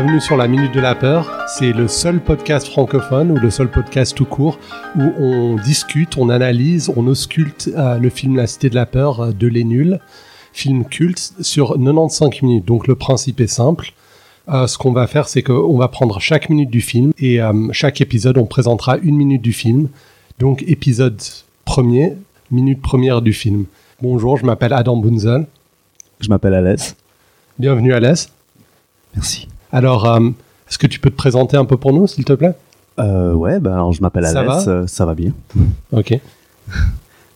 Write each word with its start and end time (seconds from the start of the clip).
Bienvenue 0.00 0.20
sur 0.20 0.36
la 0.36 0.46
Minute 0.46 0.72
de 0.72 0.78
la 0.78 0.94
Peur. 0.94 1.28
C'est 1.48 1.72
le 1.72 1.88
seul 1.88 2.20
podcast 2.20 2.68
francophone 2.68 3.32
ou 3.32 3.36
le 3.36 3.50
seul 3.50 3.68
podcast 3.68 4.16
tout 4.16 4.26
court 4.26 4.60
où 4.94 5.02
on 5.18 5.56
discute, 5.56 6.16
on 6.18 6.28
analyse, 6.28 6.88
on 6.94 7.04
ausculte 7.08 7.68
euh, 7.76 7.98
le 7.98 8.08
film 8.08 8.36
La 8.36 8.46
Cité 8.46 8.70
de 8.70 8.76
la 8.76 8.86
Peur 8.86 9.20
euh, 9.20 9.32
de 9.32 9.48
Les 9.48 9.64
Nuls, 9.64 9.98
film 10.52 10.84
culte 10.84 11.32
sur 11.40 11.70
95 11.76 12.42
minutes. 12.42 12.64
Donc 12.64 12.86
le 12.86 12.94
principe 12.94 13.40
est 13.40 13.48
simple. 13.48 13.90
Euh, 14.48 14.68
ce 14.68 14.78
qu'on 14.78 14.92
va 14.92 15.08
faire, 15.08 15.26
c'est 15.26 15.42
qu'on 15.42 15.76
va 15.76 15.88
prendre 15.88 16.20
chaque 16.20 16.48
minute 16.48 16.70
du 16.70 16.80
film 16.80 17.10
et 17.18 17.40
chaque 17.72 18.00
épisode, 18.00 18.38
on 18.38 18.46
présentera 18.46 18.98
une 18.98 19.16
minute 19.16 19.42
du 19.42 19.52
film. 19.52 19.88
Donc 20.38 20.62
épisode 20.68 21.20
premier, 21.64 22.12
minute 22.52 22.80
première 22.80 23.20
du 23.20 23.32
film. 23.32 23.64
Bonjour, 24.00 24.36
je 24.36 24.46
m'appelle 24.46 24.74
Adam 24.74 24.96
Bunzel. 24.96 25.48
Je 26.20 26.28
m'appelle 26.28 26.54
Alès. 26.54 26.94
Bienvenue 27.58 27.94
Alès. 27.94 28.30
Merci. 29.16 29.48
Alors, 29.72 30.06
euh, 30.06 30.20
est-ce 30.68 30.78
que 30.78 30.86
tu 30.86 30.98
peux 31.00 31.10
te 31.10 31.16
présenter 31.16 31.56
un 31.56 31.64
peu 31.64 31.76
pour 31.76 31.92
nous, 31.92 32.06
s'il 32.06 32.24
te 32.24 32.32
plaît? 32.32 32.54
Euh, 32.98 33.32
ouais, 33.32 33.60
bah 33.60 33.74
alors 33.74 33.92
je 33.92 34.02
m'appelle 34.02 34.24
Alès, 34.24 34.44
va? 34.66 34.70
euh, 34.72 34.86
ça 34.86 35.04
va 35.06 35.14
bien. 35.14 35.32
Ok. 35.92 36.18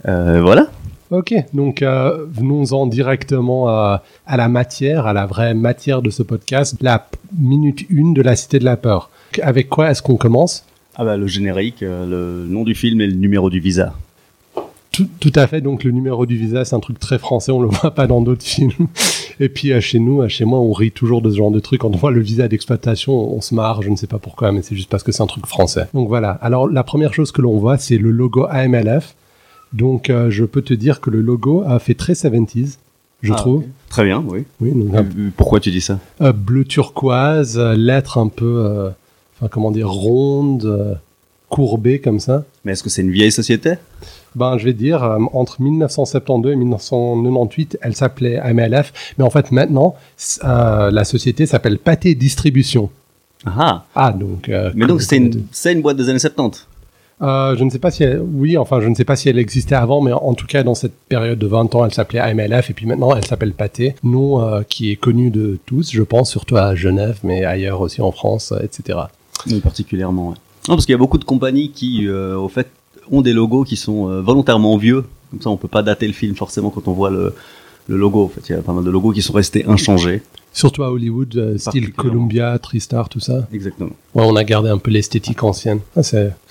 Euh, 0.08 0.40
voilà. 0.42 0.66
Ok, 1.12 1.32
donc 1.54 1.80
euh, 1.80 2.26
venons-en 2.32 2.86
directement 2.88 3.68
à, 3.68 4.02
à 4.26 4.36
la 4.36 4.48
matière, 4.48 5.06
à 5.06 5.12
la 5.12 5.26
vraie 5.26 5.54
matière 5.54 6.02
de 6.02 6.10
ce 6.10 6.24
podcast, 6.24 6.74
la 6.80 7.06
minute 7.38 7.86
1 7.88 8.10
de 8.12 8.20
la 8.20 8.34
Cité 8.34 8.58
de 8.58 8.64
la 8.64 8.76
Peur. 8.76 9.10
Avec 9.42 9.68
quoi 9.68 9.92
est-ce 9.92 10.02
qu'on 10.02 10.16
commence? 10.16 10.64
Ah 10.96 11.04
bah 11.04 11.16
le 11.16 11.28
générique, 11.28 11.82
le 11.82 12.46
nom 12.48 12.64
du 12.64 12.74
film 12.74 13.00
et 13.00 13.06
le 13.06 13.12
numéro 13.14 13.48
du 13.48 13.60
visa. 13.60 13.94
Tout, 14.92 15.08
tout 15.20 15.32
à 15.34 15.46
fait, 15.46 15.60
donc 15.60 15.82
le 15.84 15.90
numéro 15.90 16.26
du 16.26 16.36
visa, 16.36 16.64
c'est 16.64 16.76
un 16.76 16.80
truc 16.80 16.98
très 17.00 17.18
français, 17.18 17.50
on 17.50 17.60
le 17.60 17.68
voit 17.80 17.90
pas 17.92 18.06
dans 18.06 18.20
d'autres 18.20 18.44
films. 18.44 18.72
Et 19.40 19.48
puis 19.48 19.72
euh, 19.72 19.80
chez 19.80 19.98
nous, 19.98 20.20
euh, 20.22 20.28
chez 20.28 20.44
moi, 20.44 20.60
on 20.60 20.72
rit 20.72 20.92
toujours 20.92 21.22
de 21.22 21.30
ce 21.30 21.36
genre 21.36 21.50
de 21.50 21.58
truc. 21.60 21.80
Quand 21.80 21.88
on 21.94 21.96
voit 21.96 22.10
le 22.10 22.20
visa 22.20 22.46
d'exploitation, 22.48 23.12
on 23.34 23.40
se 23.40 23.54
marre, 23.54 23.82
je 23.82 23.90
ne 23.90 23.96
sais 23.96 24.06
pas 24.06 24.18
pourquoi, 24.18 24.52
mais 24.52 24.62
c'est 24.62 24.76
juste 24.76 24.90
parce 24.90 25.02
que 25.02 25.10
c'est 25.10 25.22
un 25.22 25.26
truc 25.26 25.46
français. 25.46 25.88
Donc 25.94 26.08
voilà, 26.08 26.30
alors 26.42 26.68
la 26.68 26.84
première 26.84 27.14
chose 27.14 27.32
que 27.32 27.42
l'on 27.42 27.58
voit, 27.58 27.78
c'est 27.78 27.98
le 27.98 28.10
logo 28.10 28.46
AMLF. 28.48 29.14
Donc 29.72 30.10
euh, 30.10 30.30
je 30.30 30.44
peux 30.44 30.60
te 30.62 30.74
dire 30.74 31.00
que 31.00 31.08
le 31.10 31.22
logo 31.22 31.64
a 31.66 31.78
fait 31.78 31.94
très 31.94 32.12
70s, 32.12 32.76
je 33.22 33.32
Ah, 33.32 33.36
trouve. 33.36 33.64
Très 33.88 34.04
bien, 34.04 34.22
oui. 34.26 34.44
Oui, 34.60 34.72
donc, 34.72 34.94
Euh, 34.94 35.30
Pourquoi 35.36 35.60
tu 35.60 35.70
dis 35.70 35.80
ça 35.80 35.98
euh, 36.20 36.32
bleu 36.32 36.64
turquoise, 36.64 37.56
euh, 37.58 37.74
lettres 37.74 38.18
un 38.18 38.28
peu, 38.28 38.64
euh, 38.66 38.90
enfin 39.36 39.48
comment 39.50 39.70
dire, 39.70 39.88
rondes, 39.90 40.98
courbées 41.52 42.00
comme 42.00 42.18
ça. 42.18 42.44
Mais 42.64 42.72
est-ce 42.72 42.82
que 42.82 42.88
c'est 42.88 43.02
une 43.02 43.12
vieille 43.12 43.30
société? 43.30 43.74
Ben, 44.34 44.56
je 44.56 44.64
vais 44.64 44.72
dire, 44.72 45.04
euh, 45.04 45.18
entre 45.34 45.60
1972 45.60 46.52
et 46.52 46.56
1998, 46.56 47.78
elle 47.82 47.94
s'appelait 47.94 48.38
AMLF, 48.38 49.14
mais 49.18 49.24
en 49.24 49.28
fait 49.28 49.52
maintenant, 49.52 49.94
euh, 50.44 50.90
la 50.90 51.04
société 51.04 51.44
s'appelle 51.44 51.78
Pâté 51.78 52.14
Distribution. 52.14 52.88
Ah, 53.44 53.84
Ah, 53.94 54.12
donc. 54.12 54.48
euh, 54.48 54.70
mais 54.74 54.86
donc 54.86 55.02
c'est 55.02 55.18
une, 55.18 55.82
boîte 55.82 55.98
des 55.98 56.08
années 56.08 56.18
70. 56.18 56.66
Euh, 57.20 57.54
je 57.56 57.64
ne 57.64 57.70
sais 57.70 57.78
pas 57.78 57.90
si 57.90 58.02
elle, 58.02 58.22
oui, 58.22 58.56
enfin, 58.56 58.80
je 58.80 58.88
ne 58.88 58.94
sais 58.94 59.04
pas 59.04 59.14
si 59.14 59.28
elle 59.28 59.38
existait 59.38 59.74
avant, 59.74 60.00
mais 60.00 60.12
en 60.12 60.32
tout 60.32 60.46
cas, 60.46 60.62
dans 60.62 60.74
cette 60.74 60.94
période 61.08 61.38
de 61.38 61.46
20 61.46 61.74
ans, 61.74 61.84
elle 61.84 61.92
s'appelait 61.92 62.20
AMLF, 62.20 62.70
et 62.70 62.72
puis 62.72 62.86
maintenant, 62.86 63.14
elle 63.14 63.26
s'appelle 63.26 63.52
Pâté, 63.52 63.94
nom 64.02 64.62
qui 64.68 64.90
est 64.90 64.96
connu 64.96 65.30
de 65.30 65.58
tous, 65.66 65.92
je 65.92 66.02
pense, 66.02 66.30
surtout 66.30 66.56
à 66.56 66.74
Genève, 66.74 67.18
mais 67.22 67.44
ailleurs 67.44 67.82
aussi 67.82 68.00
en 68.00 68.10
France, 68.10 68.54
etc. 68.64 68.98
Oui, 69.46 69.60
particulièrement, 69.60 70.30
ouais. 70.30 70.36
Non, 70.68 70.74
parce 70.76 70.86
qu'il 70.86 70.92
y 70.92 70.96
a 70.96 70.98
beaucoup 70.98 71.18
de 71.18 71.24
compagnies 71.24 71.70
qui, 71.70 72.06
euh, 72.06 72.36
au 72.36 72.48
fait, 72.48 72.68
ont 73.10 73.20
des 73.20 73.32
logos 73.32 73.64
qui 73.64 73.76
sont 73.76 74.08
euh, 74.08 74.20
volontairement 74.20 74.76
vieux. 74.76 75.04
Comme 75.30 75.40
ça, 75.40 75.50
on 75.50 75.56
peut 75.56 75.68
pas 75.68 75.82
dater 75.82 76.06
le 76.06 76.12
film 76.12 76.34
forcément 76.36 76.70
quand 76.70 76.86
on 76.88 76.92
voit 76.92 77.10
le, 77.10 77.34
le 77.88 77.96
logo. 77.96 78.24
En 78.24 78.28
fait, 78.28 78.48
il 78.48 78.52
y 78.52 78.54
a 78.54 78.62
pas 78.62 78.72
mal 78.72 78.84
de 78.84 78.90
logos 78.90 79.12
qui 79.12 79.22
sont 79.22 79.32
restés 79.32 79.64
inchangés. 79.66 80.22
Surtout 80.52 80.82
à 80.84 80.92
Hollywood, 80.92 81.34
euh, 81.36 81.58
style. 81.58 81.92
Columbia, 81.92 82.58
TriStar, 82.58 83.08
tout 83.08 83.20
ça. 83.20 83.48
Exactement. 83.52 83.90
Ouais, 84.14 84.24
on 84.24 84.36
a 84.36 84.44
gardé 84.44 84.68
un 84.68 84.78
peu 84.78 84.90
l'esthétique 84.90 85.42
ancienne. 85.42 85.80
Ah, 85.96 86.02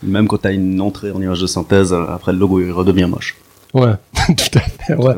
Même 0.04 0.28
quand 0.28 0.40
tu 0.40 0.48
as 0.48 0.52
une 0.52 0.82
entrée 0.82 1.12
en 1.12 1.22
image 1.22 1.42
de 1.42 1.48
synthèse, 1.48 1.94
après 1.94 2.34
le 2.34 2.40
logo 2.40 2.60
il 2.60 2.72
redevient 2.72 3.06
moche. 3.06 3.38
Ouais, 3.74 3.94
tout 4.28 4.58
à 4.58 4.62
fait. 4.62 4.96
Ouais. 4.96 5.16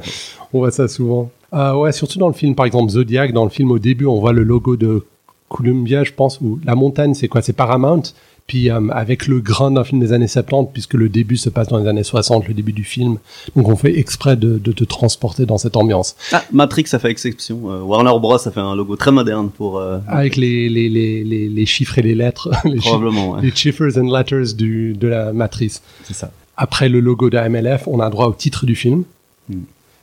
On 0.51 0.59
voit 0.59 0.71
ça 0.71 0.87
souvent. 0.87 1.31
Euh, 1.53 1.73
ouais, 1.75 1.91
surtout 1.91 2.19
dans 2.19 2.27
le 2.27 2.33
film, 2.33 2.55
par 2.55 2.65
exemple 2.65 2.91
Zodiac, 2.91 3.31
dans 3.31 3.43
le 3.45 3.49
film 3.49 3.71
au 3.71 3.79
début, 3.79 4.05
on 4.05 4.19
voit 4.19 4.33
le 4.33 4.43
logo 4.43 4.75
de 4.75 5.05
Columbia, 5.49 6.03
je 6.03 6.11
pense, 6.11 6.41
ou 6.41 6.59
la 6.65 6.75
montagne, 6.75 7.13
c'est 7.13 7.27
quoi? 7.27 7.41
C'est 7.41 7.53
Paramount? 7.53 8.03
Puis 8.47 8.69
euh, 8.69 8.89
avec 8.89 9.27
le 9.27 9.39
grain 9.39 9.71
d'un 9.71 9.83
film 9.83 10.01
des 10.01 10.11
années 10.11 10.27
70, 10.27 10.69
puisque 10.73 10.95
le 10.95 11.07
début 11.09 11.37
se 11.37 11.49
passe 11.49 11.69
dans 11.69 11.77
les 11.77 11.87
années 11.87 12.03
60, 12.03 12.47
le 12.47 12.53
début 12.53 12.73
du 12.73 12.83
film. 12.83 13.17
Donc 13.55 13.69
on 13.69 13.75
fait 13.75 13.97
exprès 13.97 14.35
de, 14.35 14.57
de 14.57 14.71
te 14.71 14.83
transporter 14.83 15.45
dans 15.45 15.57
cette 15.57 15.77
ambiance. 15.77 16.15
Ah, 16.31 16.43
Matrix 16.51 16.85
a 16.91 16.99
fait 16.99 17.09
exception. 17.09 17.71
Euh, 17.71 17.81
Warner 17.81 18.11
Bros 18.19 18.35
a 18.35 18.51
fait 18.51 18.59
un 18.59 18.75
logo 18.75 18.95
très 18.97 19.11
moderne 19.11 19.49
pour 19.49 19.79
euh, 19.79 19.99
Avec 20.07 20.35
les, 20.35 20.67
les, 20.69 20.89
les, 20.89 21.23
les, 21.23 21.47
les 21.47 21.65
chiffres 21.65 21.97
et 21.99 22.01
les 22.01 22.15
lettres, 22.15 22.49
les, 22.65 22.77
probablement. 22.77 23.31
Ouais. 23.31 23.41
les 23.41 23.51
chiffres 23.55 23.97
and 23.97 24.11
letters 24.15 24.53
du, 24.55 24.93
de 24.93 25.07
la 25.07 25.31
matrice. 25.31 25.81
C'est 26.03 26.13
ça. 26.15 26.31
Après 26.57 26.89
le 26.89 26.99
logo 26.99 27.29
de 27.29 27.37
AMLF, 27.37 27.87
on 27.87 27.99
a 27.99 28.09
droit 28.09 28.27
au 28.27 28.33
titre 28.33 28.65
du 28.65 28.75
film. 28.75 29.03
Hmm. 29.49 29.61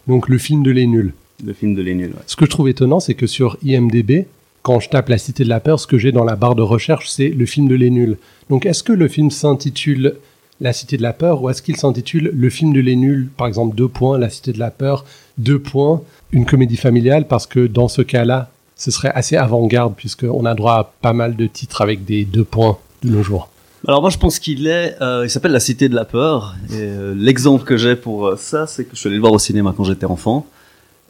Donc 0.08 0.28
le 0.28 0.38
film 0.38 0.62
de 0.62 0.70
Les 0.70 0.86
Nuls. 0.86 1.12
Le 1.44 1.52
film 1.52 1.74
de 1.74 1.82
Lénul. 1.82 2.08
Ouais. 2.10 2.22
Ce 2.26 2.36
que 2.36 2.44
je 2.44 2.50
trouve 2.50 2.68
étonnant, 2.68 3.00
c'est 3.00 3.14
que 3.14 3.26
sur 3.26 3.56
IMDB, 3.62 4.26
quand 4.62 4.80
je 4.80 4.88
tape 4.88 5.08
La 5.08 5.18
Cité 5.18 5.44
de 5.44 5.48
la 5.48 5.60
Peur, 5.60 5.80
ce 5.80 5.86
que 5.86 5.98
j'ai 5.98 6.12
dans 6.12 6.24
la 6.24 6.36
barre 6.36 6.54
de 6.54 6.62
recherche, 6.62 7.08
c'est 7.08 7.28
le 7.28 7.46
film 7.46 7.68
de 7.68 7.74
Les 7.74 7.90
Nuls. 7.90 8.16
Donc 8.48 8.66
est-ce 8.66 8.82
que 8.82 8.92
le 8.92 9.08
film 9.08 9.30
s'intitule 9.30 10.16
La 10.60 10.72
Cité 10.72 10.96
de 10.96 11.02
la 11.02 11.12
Peur 11.12 11.42
ou 11.42 11.50
est-ce 11.50 11.62
qu'il 11.62 11.76
s'intitule 11.76 12.30
Le 12.34 12.50
film 12.50 12.72
de 12.72 12.80
Les 12.80 12.96
Nuls, 12.96 13.28
par 13.36 13.46
exemple, 13.46 13.74
deux 13.74 13.88
points, 13.88 14.18
La 14.18 14.28
Cité 14.28 14.52
de 14.52 14.58
la 14.58 14.70
Peur, 14.70 15.04
deux 15.38 15.58
points, 15.58 16.02
une 16.32 16.46
comédie 16.46 16.76
familiale 16.76 17.26
Parce 17.26 17.46
que 17.46 17.66
dans 17.66 17.88
ce 17.88 18.02
cas-là, 18.02 18.50
ce 18.76 18.90
serait 18.90 19.12
assez 19.14 19.36
avant-garde 19.36 19.94
puisqu'on 19.94 20.44
a 20.44 20.54
droit 20.54 20.74
à 20.74 20.92
pas 21.00 21.12
mal 21.12 21.36
de 21.36 21.46
titres 21.46 21.82
avec 21.82 22.04
des 22.04 22.24
deux 22.24 22.44
points 22.44 22.78
de 23.02 23.10
nos 23.10 23.22
jours. 23.22 23.50
Alors 23.86 24.02
moi 24.02 24.10
je 24.10 24.18
pense 24.18 24.38
qu'il 24.38 24.66
est, 24.66 24.96
euh, 25.00 25.24
il 25.24 25.30
s'appelle 25.30 25.52
La 25.52 25.60
Cité 25.60 25.88
de 25.88 25.94
la 25.94 26.04
Peur. 26.04 26.54
Euh, 26.72 27.14
l'exemple 27.16 27.64
que 27.64 27.76
j'ai 27.78 27.96
pour 27.96 28.26
euh, 28.26 28.36
ça, 28.36 28.66
c'est 28.66 28.84
que 28.84 28.90
je 28.92 29.00
suis 29.00 29.06
allé 29.06 29.16
le 29.16 29.22
voir 29.22 29.32
au 29.32 29.38
cinéma 29.38 29.72
quand 29.74 29.84
j'étais 29.84 30.06
enfant. 30.06 30.46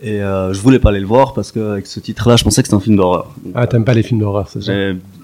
Et 0.03 0.23
euh, 0.23 0.53
je 0.53 0.61
voulais 0.61 0.79
pas 0.79 0.89
aller 0.91 1.01
le 1.01 1.07
voir 1.07 1.35
parce 1.35 1.53
qu'avec 1.53 1.87
ce 1.87 2.01
titre-là, 2.01 2.37
je 2.37 2.45
pensais 2.45 2.63
que 2.63 2.69
c'était 2.69 2.77
un 2.77 2.81
film 2.81 2.97
d'horreur. 2.97 3.35
Ah, 3.55 3.67
t'aimes 3.67 3.85
pas 3.85 3.95
les 3.95 4.03
films 4.03 4.21
d'horreur, 4.21 4.49
c'est 4.49 4.63
ça 4.63 4.73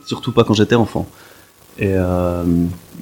surtout 0.06 0.32
pas 0.32 0.44
quand 0.44 0.54
j'étais 0.54 0.76
enfant. 0.76 1.06
Et 1.78 1.92
euh, 1.92 2.42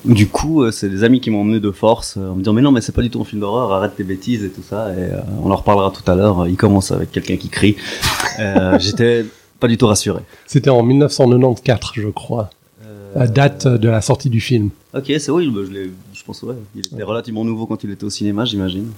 du 0.04 0.26
coup, 0.26 0.62
euh, 0.62 0.72
c'est 0.72 0.88
des 0.88 1.04
amis 1.04 1.20
qui 1.20 1.30
m'ont 1.30 1.42
emmené 1.42 1.60
de 1.60 1.70
force 1.70 2.16
euh, 2.16 2.30
en 2.30 2.34
me 2.34 2.40
disant 2.40 2.52
mais 2.52 2.62
non 2.62 2.72
mais 2.72 2.80
c'est 2.80 2.90
pas 2.90 3.02
du 3.02 3.10
tout 3.10 3.20
un 3.20 3.24
film 3.24 3.40
d'horreur, 3.40 3.72
arrête 3.72 3.94
tes 3.94 4.02
bêtises 4.02 4.42
et 4.42 4.50
tout 4.50 4.62
ça. 4.68 4.92
Et 4.94 5.12
euh, 5.12 5.20
on 5.42 5.50
en 5.52 5.56
reparlera 5.56 5.92
tout 5.92 6.10
à 6.10 6.16
l'heure. 6.16 6.48
Il 6.48 6.56
commence 6.56 6.90
avec 6.90 7.12
quelqu'un 7.12 7.36
qui 7.36 7.48
crie. 7.50 7.76
Euh, 8.40 8.78
J'étais 8.80 9.24
pas 9.60 9.68
du 9.68 9.78
tout 9.78 9.86
rassuré. 9.86 10.22
C'était 10.46 10.70
en 10.70 10.82
1994, 10.82 11.92
je 11.94 12.08
crois, 12.08 12.50
la 13.14 13.28
date 13.28 13.68
de 13.68 13.88
la 13.88 14.00
sortie 14.00 14.28
du 14.28 14.40
film. 14.40 14.70
Ok, 14.92 15.04
c'est 15.06 15.30
oui, 15.30 15.48
bah, 15.48 15.60
je, 15.64 15.88
je 16.12 16.24
pense 16.24 16.42
ouais. 16.42 16.56
Il 16.74 16.84
était 16.84 17.04
relativement 17.04 17.44
nouveau 17.44 17.66
quand 17.66 17.84
il 17.84 17.90
était 17.92 18.04
au 18.04 18.10
cinéma, 18.10 18.44
j'imagine. 18.44 18.90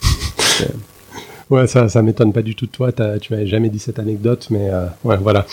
Ouais, 1.50 1.66
ça, 1.66 1.88
ça 1.88 2.02
m'étonne 2.02 2.32
pas 2.32 2.42
du 2.42 2.54
tout 2.54 2.66
de 2.66 2.70
toi. 2.70 2.92
tu 2.92 3.32
m'avais 3.32 3.46
jamais 3.46 3.70
dit 3.70 3.78
cette 3.78 3.98
anecdote, 3.98 4.48
mais 4.50 4.68
euh, 4.70 4.86
ouais, 5.04 5.16
voilà. 5.16 5.46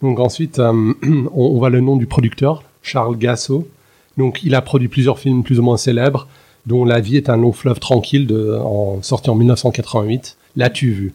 Donc 0.00 0.18
ensuite, 0.18 0.58
euh, 0.58 0.72
on, 1.02 1.26
on 1.34 1.58
voit 1.58 1.70
le 1.70 1.80
nom 1.80 1.96
du 1.96 2.06
producteur, 2.06 2.62
Charles 2.82 3.16
Gassot. 3.18 3.68
Donc 4.16 4.42
il 4.42 4.54
a 4.54 4.62
produit 4.62 4.88
plusieurs 4.88 5.18
films 5.18 5.42
plus 5.42 5.58
ou 5.58 5.62
moins 5.62 5.76
célèbres, 5.76 6.26
dont 6.66 6.84
La 6.84 7.00
vie 7.00 7.16
est 7.16 7.28
un 7.28 7.36
long 7.36 7.52
fleuve 7.52 7.80
tranquille, 7.80 8.26
de, 8.26 8.56
en, 8.62 9.02
sorti 9.02 9.28
en 9.30 9.34
1988. 9.34 10.36
L'as-tu 10.56 10.90
vu? 10.90 11.12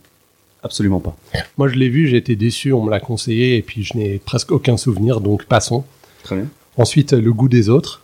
Absolument 0.64 1.00
pas. 1.00 1.16
Moi, 1.58 1.68
je 1.70 1.76
l'ai 1.76 1.88
vu, 1.90 2.08
j'ai 2.08 2.18
été 2.18 2.36
déçu, 2.36 2.74
on 2.74 2.84
me 2.84 2.90
l'a 2.92 3.00
conseillé, 3.00 3.56
et 3.58 3.62
puis 3.62 3.84
je 3.84 3.96
n'ai 3.98 4.18
presque 4.18 4.52
aucun 4.52 4.76
souvenir, 4.78 5.22
donc 5.22 5.46
passons. 5.46 5.84
Très 6.24 6.36
bien. 6.36 6.46
Ensuite, 6.78 7.14
Le 7.14 7.32
goût 7.32 7.48
des 7.48 7.70
autres. 7.70 8.02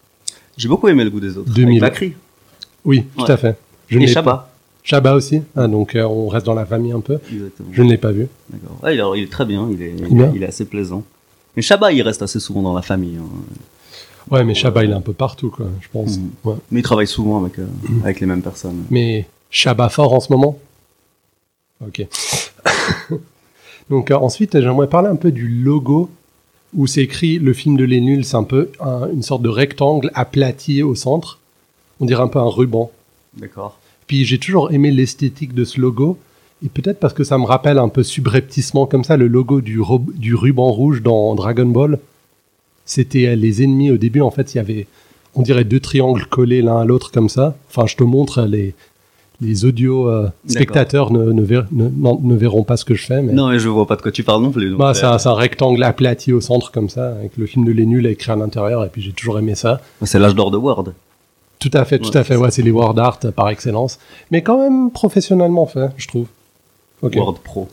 J'ai 0.57 0.68
beaucoup 0.68 0.88
aimé 0.88 1.03
le 1.03 1.09
goût 1.09 1.19
des 1.19 1.38
autres. 1.38 1.51
2000. 1.51 1.83
Avec 1.83 1.94
Bacri. 1.94 2.13
Oui, 2.86 3.03
tout 3.18 3.24
Ouais. 3.25 3.31
à 3.31 3.38
fait. 3.38 3.57
Je 3.88 3.97
Et 3.97 4.00
n'ai 4.00 4.07
Chabat. 4.07 4.52
Chabat 4.83 5.13
aussi. 5.15 5.41
Ah, 5.56 5.68
donc 5.68 5.95
euh, 5.95 6.03
on 6.03 6.27
reste 6.27 6.45
dans 6.45 6.53
la 6.53 6.65
famille 6.65 6.91
un 6.91 7.00
peu. 7.00 7.19
Exactement. 7.31 7.69
Je 7.71 7.81
ne 7.83 7.89
l'ai 7.89 7.97
pas 7.97 8.12
vu. 8.12 8.27
D'accord. 8.50 8.77
Ouais, 8.83 8.95
il, 8.95 9.00
est, 9.00 9.19
il 9.19 9.24
est 9.24 9.31
très 9.31 9.45
bien, 9.45 9.68
il 9.71 9.81
est, 9.81 9.91
bien. 10.13 10.31
il 10.35 10.44
est 10.44 10.47
assez 10.47 10.65
plaisant. 10.65 11.03
Mais 11.56 11.62
Chabat, 11.62 11.91
il 11.94 12.01
reste 12.01 12.21
assez 12.21 12.39
souvent 12.39 12.62
dans 12.62 12.74
la 12.74 12.81
famille. 12.81 13.18
hein. 13.18 13.25
Ouais, 14.31 14.44
mais 14.44 14.53
Chabat, 14.56 14.83
il 14.83 14.91
est 14.91 14.95
un 14.95 15.01
peu 15.01 15.13
partout, 15.13 15.50
quoi, 15.50 15.68
je 15.81 15.88
pense. 15.91 16.18
Mhm. 16.18 16.30
Ouais. 16.44 16.56
Mais 16.71 16.80
il 16.81 16.83
travaille 16.83 17.07
souvent 17.07 17.39
avec, 17.41 17.59
euh, 17.59 17.65
avec 18.03 18.19
les 18.19 18.25
mêmes 18.27 18.41
personnes. 18.41 18.83
Mais 18.89 19.25
Chabat 19.50 19.89
fort 19.89 20.13
en 20.13 20.19
ce 20.19 20.31
moment? 20.33 20.57
Ok. 21.86 22.06
Donc 23.89 24.12
euh, 24.12 24.15
ensuite, 24.15 24.59
j'aimerais 24.59 24.88
parler 24.88 25.09
un 25.09 25.15
peu 25.15 25.31
du 25.31 25.47
logo 25.47 26.09
où 26.75 26.88
c'est 26.88 27.01
écrit 27.01 27.38
le 27.38 27.53
film 27.53 27.77
de 27.77 27.83
Les 27.83 28.01
Nuls, 28.01 28.25
c'est 28.25 28.38
un 28.38 28.44
peu 28.44 28.69
un- 28.79 29.09
une 29.13 29.21
sorte 29.21 29.41
de 29.44 29.50
rectangle 29.50 30.09
aplati 30.13 30.81
au 30.83 30.95
centre. 30.95 31.39
On 32.00 32.06
dirait 32.06 32.24
un 32.24 32.27
peu 32.27 32.39
un 32.39 32.50
ruban. 32.50 32.91
D'accord. 33.38 33.77
Puis 34.13 34.25
j'ai 34.25 34.38
toujours 34.38 34.71
aimé 34.71 34.92
l'esthétique 34.92 35.56
de 35.56 35.63
ce 35.65 35.81
logo. 35.81 36.19
Et 36.63 36.69
peut-être 36.69 37.00
parce 37.00 37.15
que 37.15 37.24
ça 37.24 37.39
me 37.39 37.45
rappelle 37.45 37.80
un 37.80 37.89
peu 37.89 38.04
subrepticement 38.04 38.86
comme 38.86 39.04
ça 39.04 39.18
le 39.18 39.25
logo 39.25 39.60
du, 39.60 39.81
ruban 39.81 40.71
rouge 40.71 41.01
dans 41.01 41.33
Dragon 41.33 41.65
Ball. 41.65 41.98
C'était 42.86 43.25
euh, 43.30 43.36
les 43.36 43.63
ennemis 43.63 43.89
au 43.89 43.98
début, 43.98 44.21
en 44.21 44.30
fait, 44.30 44.54
il 44.54 44.57
y 44.57 44.60
avait, 44.60 44.86
on 45.33 45.42
dirait 45.42 45.63
deux 45.63 45.80
triangles 45.80 46.27
collés 46.27 46.62
l'un 46.62 46.80
à 46.81 46.86
l'autre 46.86 47.12
comme 47.12 47.27
ça. 47.27 47.56
Enfin, 47.71 47.88
je 47.88 47.95
te 47.95 48.04
montre 48.04 48.44
les, 48.44 48.75
les 49.42 49.65
audio 49.65 50.07
euh, 50.12 50.30
spectateurs 50.48 51.12
ne, 51.12 51.31
ne, 51.31 51.42
ver- 51.42 51.65
ne- 51.71 51.89
non, 51.89 52.19
ne 52.21 52.36
verront 52.36 52.63
pas 52.63 52.77
ce 52.77 52.86
que 52.86 52.94
je 52.94 53.07
fais. 53.07 53.24
Mais... 53.24 53.33
Non, 53.33 53.50
mais 53.50 53.57
je 53.57 53.68
vois 53.68 53.88
pas 53.88 53.95
de 53.95 54.04
quoi 54.04 54.12
tu 54.12 54.24
parles 54.24 54.44
non 54.44 54.51
plus. 54.51 54.69
donc, 54.69 54.77
Bah, 54.77 54.89
euh, 54.92 54.94
c'est 54.94 55.06
un, 55.07 55.18
c'est 55.18 55.30
un 55.30 55.33
rectangle 55.33 55.81
aplati 55.81 56.33
au 56.33 56.39
centre 56.39 56.71
comme 56.71 56.88
ça, 56.88 57.13
avec 57.15 57.36
le 57.36 57.48
film 57.48 57.65
de 57.65 57.71
Les 57.71 57.88
Nuls 57.88 58.06
écrit 58.06 58.31
à 58.31 58.36
l'intérieur, 58.36 58.86
et 58.86 58.89
puis 58.89 59.01
j'ai 59.01 59.12
toujours 59.12 59.39
aimé 59.39 59.56
ça. 59.56 59.81
c'est 60.04 60.19
l'âge 60.19 60.36
d'or 60.36 60.51
de 60.51 60.57
Word. 60.57 60.94
Tout 61.69 61.77
à 61.77 61.86
fait, 61.86 62.00
tout 62.00 62.10
Ouais, 62.10 62.18
à 62.18 62.24
fait. 62.24 62.33
c'est 62.33 62.39
Ouais, 62.39 62.51
c'est 62.51 62.62
les 62.62 62.71
word 62.71 62.98
art 63.00 63.19
par 63.36 63.50
excellence, 63.50 64.00
mais 64.31 64.42
quand 64.42 64.57
même 64.57 64.92
professionnellement 64.92 65.65
fait, 65.65 65.89
je 65.98 66.07
trouve. 66.07 66.27
Ok. 67.01 67.15
Word 67.15 67.39
Pro. 67.44 67.69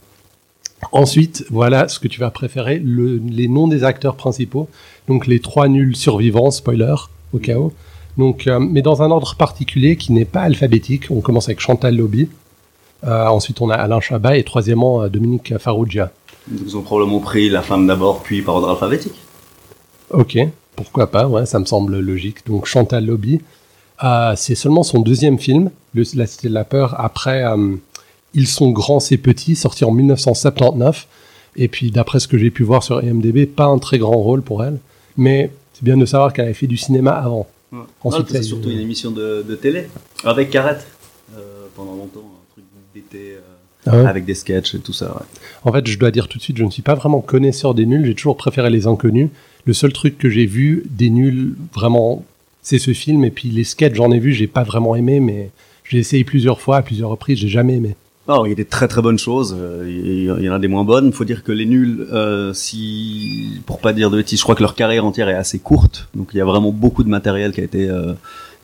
Ensuite, 0.92 1.44
voilà 1.50 1.88
ce 1.88 1.98
que 1.98 2.08
tu 2.08 2.20
vas 2.20 2.30
préférer, 2.30 2.78
le- 2.78 3.16
les 3.18 3.48
noms 3.48 3.68
des 3.68 3.84
acteurs 3.84 4.16
principaux. 4.16 4.68
Donc 5.08 5.26
les 5.26 5.40
trois 5.40 5.68
nuls 5.68 5.94
survivants, 5.96 6.50
spoiler, 6.50 6.94
au 7.32 7.38
cas 7.38 7.56
où. 7.56 7.72
Donc, 8.16 8.46
euh, 8.46 8.58
mais 8.58 8.82
dans 8.82 9.02
un 9.02 9.10
ordre 9.10 9.34
particulier 9.36 9.96
qui 9.96 10.12
n'est 10.12 10.24
pas 10.24 10.40
alphabétique. 10.42 11.04
On 11.10 11.20
commence 11.20 11.48
avec 11.48 11.60
Chantal 11.60 11.96
Lobby. 11.96 12.28
Euh, 13.04 13.26
ensuite, 13.26 13.60
on 13.60 13.70
a 13.70 13.74
Alain 13.74 14.00
Chabat 14.00 14.36
et 14.36 14.44
troisièmement 14.44 15.02
euh, 15.02 15.08
Dominique 15.08 15.56
Farrugia. 15.58 16.10
Ils 16.50 16.76
ont 16.76 16.82
probablement 16.82 17.20
pris 17.20 17.48
la 17.50 17.62
femme 17.62 17.86
d'abord, 17.86 18.22
puis 18.22 18.42
par 18.42 18.56
ordre 18.56 18.70
alphabétique. 18.70 19.14
Ok, 20.10 20.38
pourquoi 20.76 21.10
pas, 21.10 21.28
ouais, 21.28 21.46
ça 21.46 21.58
me 21.60 21.64
semble 21.66 21.98
logique. 22.00 22.46
Donc 22.46 22.66
Chantal 22.66 23.04
Lobby, 23.06 23.40
euh, 24.02 24.34
c'est 24.36 24.54
seulement 24.54 24.82
son 24.82 25.00
deuxième 25.00 25.38
film, 25.38 25.70
le, 25.94 26.04
La 26.14 26.26
Cité 26.26 26.48
de 26.48 26.54
la 26.54 26.64
Peur, 26.64 26.98
après 26.98 27.44
euh, 27.44 27.76
Ils 28.34 28.46
sont 28.46 28.70
grands, 28.70 29.00
c'est 29.00 29.16
petits, 29.16 29.56
sorti 29.56 29.84
en 29.84 29.90
1979. 29.92 31.06
Et 31.56 31.68
puis 31.68 31.90
d'après 31.90 32.20
ce 32.20 32.28
que 32.28 32.38
j'ai 32.38 32.50
pu 32.50 32.62
voir 32.62 32.82
sur 32.82 33.02
IMDB, 33.02 33.46
pas 33.46 33.64
un 33.64 33.78
très 33.78 33.98
grand 33.98 34.16
rôle 34.16 34.42
pour 34.42 34.64
elle. 34.64 34.78
Mais 35.16 35.50
c'est 35.74 35.82
bien 35.84 35.96
de 35.96 36.06
savoir 36.06 36.32
qu'elle 36.32 36.44
avait 36.46 36.54
fait 36.54 36.66
du 36.66 36.76
cinéma 36.76 37.12
avant. 37.12 37.46
Ensuite, 38.02 38.30
c'est 38.30 38.42
surtout 38.42 38.70
une 38.70 38.80
émission 38.80 39.10
de, 39.10 39.44
de 39.48 39.54
télé 39.54 39.88
avec 40.24 40.50
Carrette 40.50 40.86
euh, 41.36 41.66
pendant 41.76 41.94
longtemps, 41.94 42.20
un 42.20 42.52
truc 42.52 42.64
d'été 42.94 43.34
euh, 43.34 43.40
Ah 43.86 43.96
ouais. 43.96 44.06
avec 44.06 44.24
des 44.24 44.34
sketchs 44.34 44.74
et 44.74 44.78
tout 44.80 44.92
ça. 44.92 45.06
Ouais. 45.14 45.26
En 45.64 45.72
fait, 45.72 45.86
je 45.86 45.98
dois 45.98 46.10
dire 46.10 46.26
tout 46.26 46.38
de 46.38 46.42
suite, 46.42 46.56
je 46.56 46.64
ne 46.64 46.70
suis 46.70 46.82
pas 46.82 46.94
vraiment 46.94 47.20
connaisseur 47.20 47.74
des 47.74 47.86
nuls, 47.86 48.04
j'ai 48.06 48.14
toujours 48.14 48.36
préféré 48.36 48.70
les 48.70 48.86
inconnus. 48.86 49.28
Le 49.66 49.72
seul 49.72 49.92
truc 49.92 50.18
que 50.18 50.28
j'ai 50.28 50.46
vu 50.46 50.84
des 50.90 51.10
nuls, 51.10 51.54
vraiment, 51.72 52.24
c'est 52.62 52.78
ce 52.78 52.92
film. 52.92 53.24
Et 53.24 53.30
puis 53.30 53.48
les 53.50 53.64
sketchs, 53.64 53.94
j'en 53.94 54.10
ai 54.10 54.18
vu, 54.18 54.32
j'ai 54.32 54.46
pas 54.46 54.62
vraiment 54.62 54.94
aimé, 54.96 55.20
mais 55.20 55.50
j'ai 55.84 55.98
essayé 55.98 56.24
plusieurs 56.24 56.60
fois, 56.60 56.78
à 56.78 56.82
plusieurs 56.82 57.10
reprises, 57.10 57.38
j'ai 57.38 57.48
jamais 57.48 57.76
aimé. 57.76 57.96
Alors, 58.28 58.46
il 58.46 58.50
y 58.50 58.52
a 58.52 58.56
des 58.56 58.64
très 58.66 58.86
très 58.86 59.02
bonnes 59.02 59.18
choses, 59.18 59.56
euh, 59.58 59.84
il 60.38 60.44
y- 60.44 60.48
en 60.50 60.52
a 60.54 60.58
des 60.60 60.68
moins 60.68 60.84
bonnes. 60.84 61.06
Il 61.06 61.12
faut 61.12 61.24
dire 61.24 61.42
que 61.42 61.50
les 61.50 61.66
nuls, 61.66 62.06
euh, 62.12 62.52
si, 62.52 63.60
pour 63.66 63.80
pas 63.80 63.92
dire 63.92 64.08
de 64.10 64.16
bêtises, 64.18 64.38
je 64.38 64.44
crois 64.44 64.54
que 64.54 64.62
leur 64.62 64.76
carrière 64.76 65.04
entière 65.04 65.28
est 65.28 65.34
assez 65.34 65.58
courte. 65.58 66.08
Donc 66.14 66.28
il 66.32 66.36
y 66.36 66.40
a 66.40 66.44
vraiment 66.44 66.70
beaucoup 66.70 67.02
de 67.02 67.08
matériel 67.08 67.50
qui 67.52 67.60
a 67.60 67.64
été 67.64 67.88
euh, 67.88 68.12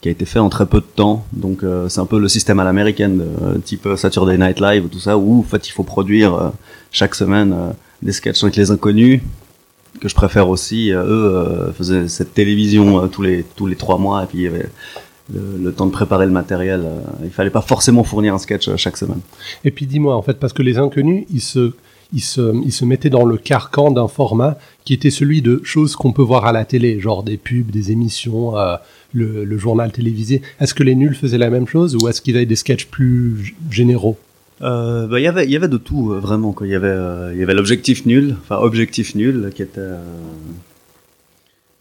qui 0.02 0.08
a 0.08 0.12
été 0.12 0.25
fait 0.25 0.38
en 0.38 0.50
très 0.50 0.66
peu 0.66 0.78
de 0.81 0.87
temps. 0.94 1.25
Donc 1.32 1.62
c'est 1.88 2.00
un 2.00 2.06
peu 2.06 2.20
le 2.20 2.28
système 2.28 2.60
à 2.60 2.64
l'américaine, 2.64 3.22
type 3.64 3.88
Saturday 3.96 4.37
Night 4.38 4.60
Live 4.60 4.84
ou 4.84 4.88
tout 4.88 5.00
ça, 5.00 5.16
où 5.16 5.40
en 5.40 5.42
fait 5.42 5.66
il 5.66 5.72
faut 5.72 5.84
produire 5.84 6.52
chaque 6.92 7.14
semaine 7.14 7.56
des 8.02 8.12
sketchs 8.12 8.44
avec 8.44 8.56
les 8.56 8.70
inconnus 8.70 9.20
que 9.98 10.08
je 10.08 10.14
préfère 10.14 10.48
aussi. 10.48 10.93
Euh, 10.93 11.02
eux 11.04 11.37
euh, 11.37 11.72
faisaient 11.72 12.08
cette 12.08 12.34
télévision 12.34 13.02
euh, 13.02 13.06
tous 13.06 13.22
les 13.22 13.44
tous 13.56 13.66
les 13.66 13.76
trois 13.76 13.98
mois 13.98 14.25
et 14.25 14.26
puis 14.26 14.38
il 14.38 14.44
y 14.44 14.46
avait 14.46 14.66
le, 15.32 15.72
temps 15.72 15.87
de 15.87 15.90
préparer 15.90 16.26
le 16.26 16.32
matériel. 16.32 16.82
euh, 16.84 17.00
il 17.25 17.31
fallait 17.31 17.50
pas 17.50 17.60
forcément 17.60 18.04
fournir 18.04 18.34
un 18.34 18.38
sketch 18.38 18.75
chaque 18.76 18.96
semaine. 18.96 19.20
Et 19.64 19.70
puis 19.70 19.87
dis-moi, 19.87 20.14
en 20.14 20.22
fait, 20.22 20.38
parce 20.38 20.52
que 20.52 20.62
les 20.62 20.78
inconnus, 20.78 21.25
ils 21.32 21.40
se, 21.40 21.72
ils 22.12 22.20
se, 22.20 22.54
ils 22.64 22.72
se 22.72 22.84
mettaient 22.84 23.10
dans 23.10 23.25
le 23.25 23.37
carcan 23.37 23.90
d'un 23.90 24.06
format 24.06 24.56
qui 24.84 24.94
était 24.94 25.10
celui 25.10 25.43
de 25.43 25.60
choses 25.64 25.96
qu'on 25.96 26.12
peut 26.12 26.22
voir 26.22 26.46
à 26.46 26.52
la 26.52 26.64
télé, 26.64 27.00
genre 27.00 27.25
des 27.25 27.38
pubs, 27.38 27.70
des 27.70 27.90
émissions, 27.90 28.52
le, 29.12 29.44
le 29.44 29.58
journal 29.58 29.90
télévisé. 29.90 30.42
Est-ce 30.60 30.75
que 30.75 30.84
les 30.84 30.94
nuls 30.94 31.16
faisaient 31.16 31.38
la 31.38 31.50
même 31.50 31.66
chose 31.66 31.96
ou 31.96 32.06
est-ce 32.06 32.20
qu'ils 32.20 32.37
avaient 32.37 32.46
des 32.46 32.54
sketchs 32.54 32.87
plus 32.87 33.56
généraux? 33.69 34.16
Euh, 34.62 35.06
bah, 35.06 35.20
il 35.20 35.22
y 35.22 35.26
avait, 35.26 35.44
il 35.44 35.50
y 35.50 35.56
avait 35.56 35.68
de 35.68 35.76
tout 35.76 36.12
euh, 36.12 36.18
vraiment. 36.18 36.52
Quoi. 36.52 36.66
Il 36.66 36.70
y 36.70 36.74
avait, 36.74 36.88
euh, 36.88 37.30
il 37.34 37.38
y 37.38 37.42
avait 37.42 37.54
l'objectif 37.54 38.06
nul, 38.06 38.36
enfin 38.42 38.56
objectif 38.56 39.14
nul, 39.14 39.50
qui 39.54 39.62
était, 39.62 39.80
euh, 39.80 39.98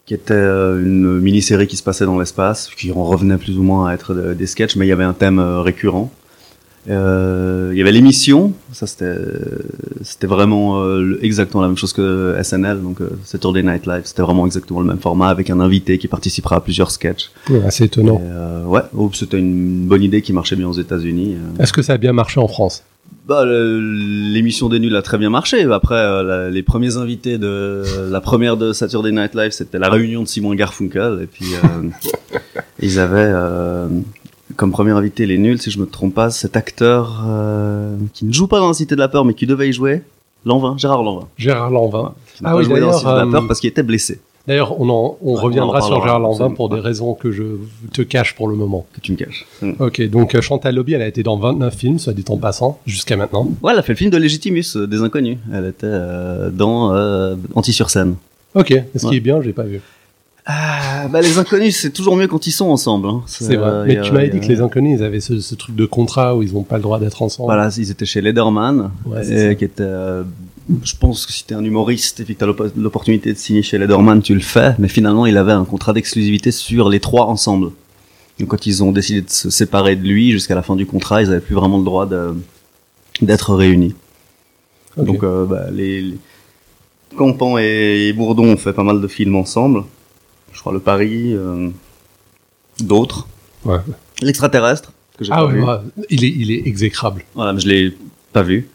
qui 0.04 0.14
était 0.14 0.34
une 0.34 1.18
mini-série 1.20 1.66
qui 1.66 1.76
se 1.76 1.82
passait 1.82 2.04
dans 2.04 2.18
l'espace, 2.18 2.68
qui 2.76 2.92
en 2.92 3.02
revenait 3.04 3.38
plus 3.38 3.58
ou 3.58 3.62
moins 3.62 3.88
à 3.88 3.94
être 3.94 4.14
de- 4.14 4.34
des 4.34 4.46
sketchs, 4.46 4.76
mais 4.76 4.86
il 4.86 4.88
y 4.90 4.92
avait 4.92 5.04
un 5.04 5.14
thème 5.14 5.38
récurrent. 5.40 6.12
Euh, 6.88 7.70
il 7.72 7.78
y 7.78 7.82
avait 7.82 7.90
l'émission, 7.92 8.52
ça 8.72 8.86
c'était, 8.86 9.16
c'était 10.02 10.26
vraiment 10.28 10.82
euh, 10.82 11.18
exactement 11.20 11.62
la 11.62 11.68
même 11.68 11.76
chose 11.76 11.92
que 11.92 12.36
SNL, 12.42 12.80
donc 12.80 13.00
euh, 13.00 13.10
Saturday 13.24 13.62
Night 13.64 13.86
Live. 13.86 14.02
C'était 14.04 14.22
vraiment 14.22 14.46
exactement 14.46 14.80
le 14.80 14.86
même 14.86 14.98
format 14.98 15.28
avec 15.28 15.50
un 15.50 15.58
invité 15.60 15.98
qui 15.98 16.06
participera 16.08 16.56
à 16.56 16.60
plusieurs 16.60 16.90
sketchs. 16.92 17.30
Ouais, 17.50 17.62
Assez 17.64 17.84
Et, 17.84 17.86
étonnant. 17.86 18.20
euh, 18.24 18.64
ouais, 18.64 18.82
oh, 18.96 19.10
c'était 19.12 19.38
une 19.38 19.86
bonne 19.86 20.02
idée 20.02 20.22
qui 20.22 20.32
marchait 20.32 20.56
bien 20.56 20.68
aux 20.68 20.72
États-Unis. 20.78 21.36
Est-ce 21.58 21.72
que 21.72 21.82
ça 21.82 21.94
a 21.94 21.98
bien 21.98 22.12
marché 22.12 22.38
en 22.38 22.46
France? 22.48 22.84
Bah, 23.28 23.44
l'émission 23.44 24.68
des 24.68 24.78
nuls 24.78 24.94
a 24.94 25.02
très 25.02 25.18
bien 25.18 25.30
marché. 25.30 25.62
Après, 25.64 25.94
euh, 25.96 26.22
la- 26.22 26.50
les 26.50 26.62
premiers 26.62 26.96
invités 26.96 27.38
de 27.38 27.82
la 28.10 28.20
première 28.20 28.56
de 28.56 28.72
Saturday 28.72 29.10
Night 29.10 29.34
Live, 29.34 29.50
c'était 29.50 29.80
la 29.80 29.88
réunion 29.88 30.22
de 30.22 30.28
Simon 30.28 30.54
Garfunkel. 30.54 31.18
Et 31.22 31.26
puis, 31.26 31.46
euh, 31.54 31.88
ils 32.80 33.00
avaient 33.00 33.32
comme 34.56 34.72
premier 34.72 34.90
invité 34.92 35.26
les 35.26 35.38
nuls, 35.38 35.60
si 35.60 35.70
je 35.70 35.78
me 35.78 35.86
trompe 35.86 36.14
pas, 36.14 36.30
cet 36.30 36.56
acteur 36.56 37.22
euh, 37.26 37.96
qui 38.12 38.24
ne 38.24 38.32
joue 38.32 38.46
pas 38.46 38.58
dans 38.58 38.68
la 38.68 38.74
Cité 38.74 38.94
de 38.94 39.00
la 39.00 39.08
Peur, 39.08 39.24
mais 39.24 39.34
qui 39.34 39.46
devait 39.46 39.68
y 39.68 39.72
jouer, 39.72 40.02
Lanvin, 40.44 40.76
Gérard 40.78 41.02
Lanvin. 41.02 41.26
Gérard 41.36 41.70
Lanvin. 41.70 42.14
Qui 42.36 42.42
Ah 42.44 42.50
pas 42.52 42.56
oui, 42.56 42.64
joué 42.64 42.80
dans 42.80 42.86
la 42.88 42.92
Cité 42.94 43.10
de 43.10 43.16
la 43.16 43.26
Peur 43.26 43.42
euh, 43.44 43.46
parce 43.46 43.60
qu'il 43.60 43.68
était 43.70 43.82
blessé. 43.82 44.20
D'ailleurs, 44.46 44.80
on, 44.80 44.88
en, 44.88 45.18
on 45.22 45.34
Ouais, 45.34 45.40
reviendra 45.40 45.78
on 45.80 45.82
en 45.82 45.86
sur 45.86 46.02
Gérard 46.02 46.20
Lanvin 46.20 46.50
pour 46.50 46.68
des 46.68 46.78
raisons 46.78 47.14
que 47.14 47.32
je 47.32 47.42
te 47.92 48.02
cache 48.02 48.36
pour 48.36 48.46
le 48.46 48.54
moment. 48.54 48.86
Que 48.94 49.00
tu 49.00 49.10
me 49.10 49.16
caches. 49.16 49.44
Mm. 49.60 49.72
Ok, 49.80 50.00
donc 50.08 50.34
euh, 50.36 50.40
Chantal 50.40 50.74
Lobby, 50.76 50.92
elle 50.94 51.02
a 51.02 51.08
été 51.08 51.24
dans 51.24 51.36
29 51.36 51.74
films, 51.74 51.98
soit 51.98 52.12
dit 52.12 52.24
en 52.28 52.36
passant, 52.36 52.78
jusqu'à 52.86 53.16
maintenant. 53.16 53.48
Ouais, 53.62 53.72
elle 53.72 53.78
a 53.80 53.82
fait 53.82 53.92
le 53.94 53.98
film 53.98 54.10
de 54.10 54.16
Légitimus, 54.18 54.76
euh, 54.76 54.86
des 54.86 55.00
Inconnus. 55.02 55.38
Elle 55.52 55.66
était 55.66 55.86
euh, 55.86 56.50
dans 56.50 56.94
euh, 56.94 57.34
Anti-sur-scène. 57.56 58.14
Ok, 58.54 58.72
ce 58.94 59.00
qui 59.00 59.06
Ouais. 59.06 59.16
est 59.16 59.20
bien, 59.20 59.42
j'ai 59.42 59.52
pas 59.52 59.64
vu. 59.64 59.80
Ah, 60.46 60.75
bah 61.08 61.20
les 61.20 61.38
inconnus, 61.38 61.76
c'est 61.76 61.90
toujours 61.92 62.16
mieux 62.16 62.26
quand 62.26 62.46
ils 62.46 62.52
sont 62.52 62.66
ensemble. 62.66 63.08
Hein. 63.08 63.22
C'est 63.26 63.56
vrai. 63.56 63.68
euh, 63.70 63.84
Mais 63.86 63.98
a- 63.98 64.02
tu 64.02 64.12
m'avais 64.12 64.26
a- 64.26 64.28
dit 64.30 64.40
que 64.40 64.46
les 64.46 64.60
inconnus, 64.60 64.98
ils 65.00 65.04
avaient 65.04 65.20
ce, 65.20 65.40
ce 65.40 65.54
truc 65.54 65.74
de 65.76 65.86
contrat 65.86 66.36
où 66.36 66.42
ils 66.42 66.52
n'ont 66.52 66.62
pas 66.62 66.76
le 66.76 66.82
droit 66.82 66.98
d'être 66.98 67.22
ensemble. 67.22 67.46
Voilà, 67.46 67.68
ils 67.76 67.90
étaient 67.90 68.06
chez 68.06 68.20
Lederman, 68.20 68.90
Ouais, 69.04 69.50
et 69.52 69.56
qui 69.56 69.64
était. 69.64 69.82
euh, 69.82 70.22
je 70.82 70.94
pense 70.98 71.26
que 71.26 71.32
si 71.32 71.44
t'es 71.44 71.54
un 71.54 71.62
humoriste 71.64 72.20
et 72.20 72.24
que 72.24 72.32
t'as 72.32 72.46
l'oppo- 72.46 72.70
l'opportunité 72.76 73.32
de 73.32 73.38
signer 73.38 73.62
chez 73.62 73.78
Lederman, 73.78 74.20
tu 74.22 74.34
le 74.34 74.40
fais. 74.40 74.74
Mais 74.78 74.88
finalement, 74.88 75.26
il 75.26 75.36
avait 75.36 75.52
un 75.52 75.64
contrat 75.64 75.92
d'exclusivité 75.92 76.50
sur 76.50 76.88
les 76.88 77.00
trois 77.00 77.26
ensemble. 77.26 77.70
Donc 78.38 78.48
quand 78.48 78.66
ils 78.66 78.82
ont 78.84 78.92
décidé 78.92 79.22
de 79.22 79.30
se 79.30 79.48
séparer 79.48 79.96
de 79.96 80.06
lui 80.06 80.30
jusqu'à 80.32 80.54
la 80.54 80.62
fin 80.62 80.76
du 80.76 80.84
contrat, 80.86 81.22
ils 81.22 81.28
avaient 81.30 81.40
plus 81.40 81.54
vraiment 81.54 81.78
le 81.78 81.84
droit 81.84 82.06
d'être 83.22 83.54
réunis. 83.54 83.94
Ok. 84.98 85.04
Donc 85.06 85.22
euh, 85.24 85.44
bah, 85.46 85.66
les, 85.72 86.02
les 86.02 86.18
Campan 87.16 87.56
et 87.58 88.12
Bourdon 88.14 88.48
ont 88.48 88.56
fait 88.56 88.72
pas 88.74 88.82
mal 88.82 89.00
de 89.00 89.06
films 89.08 89.36
ensemble. 89.36 89.84
Je 90.52 90.60
crois 90.60 90.72
le 90.72 90.80
Paris, 90.80 91.32
euh, 91.34 91.68
d'autres. 92.80 93.26
Ouais. 93.64 93.78
L'extraterrestre 94.22 94.92
que 95.18 95.24
j'ai 95.24 95.32
Ah 95.32 95.38
pas 95.38 95.46
ouais, 95.46 95.54
vu. 95.54 96.04
il 96.10 96.24
est, 96.24 96.28
il 96.36 96.50
est 96.50 96.66
exécrable. 96.66 97.22
Voilà, 97.34 97.52
mais 97.52 97.60
je 97.60 97.68
l'ai 97.68 97.96
pas 98.32 98.42
vu. 98.42 98.68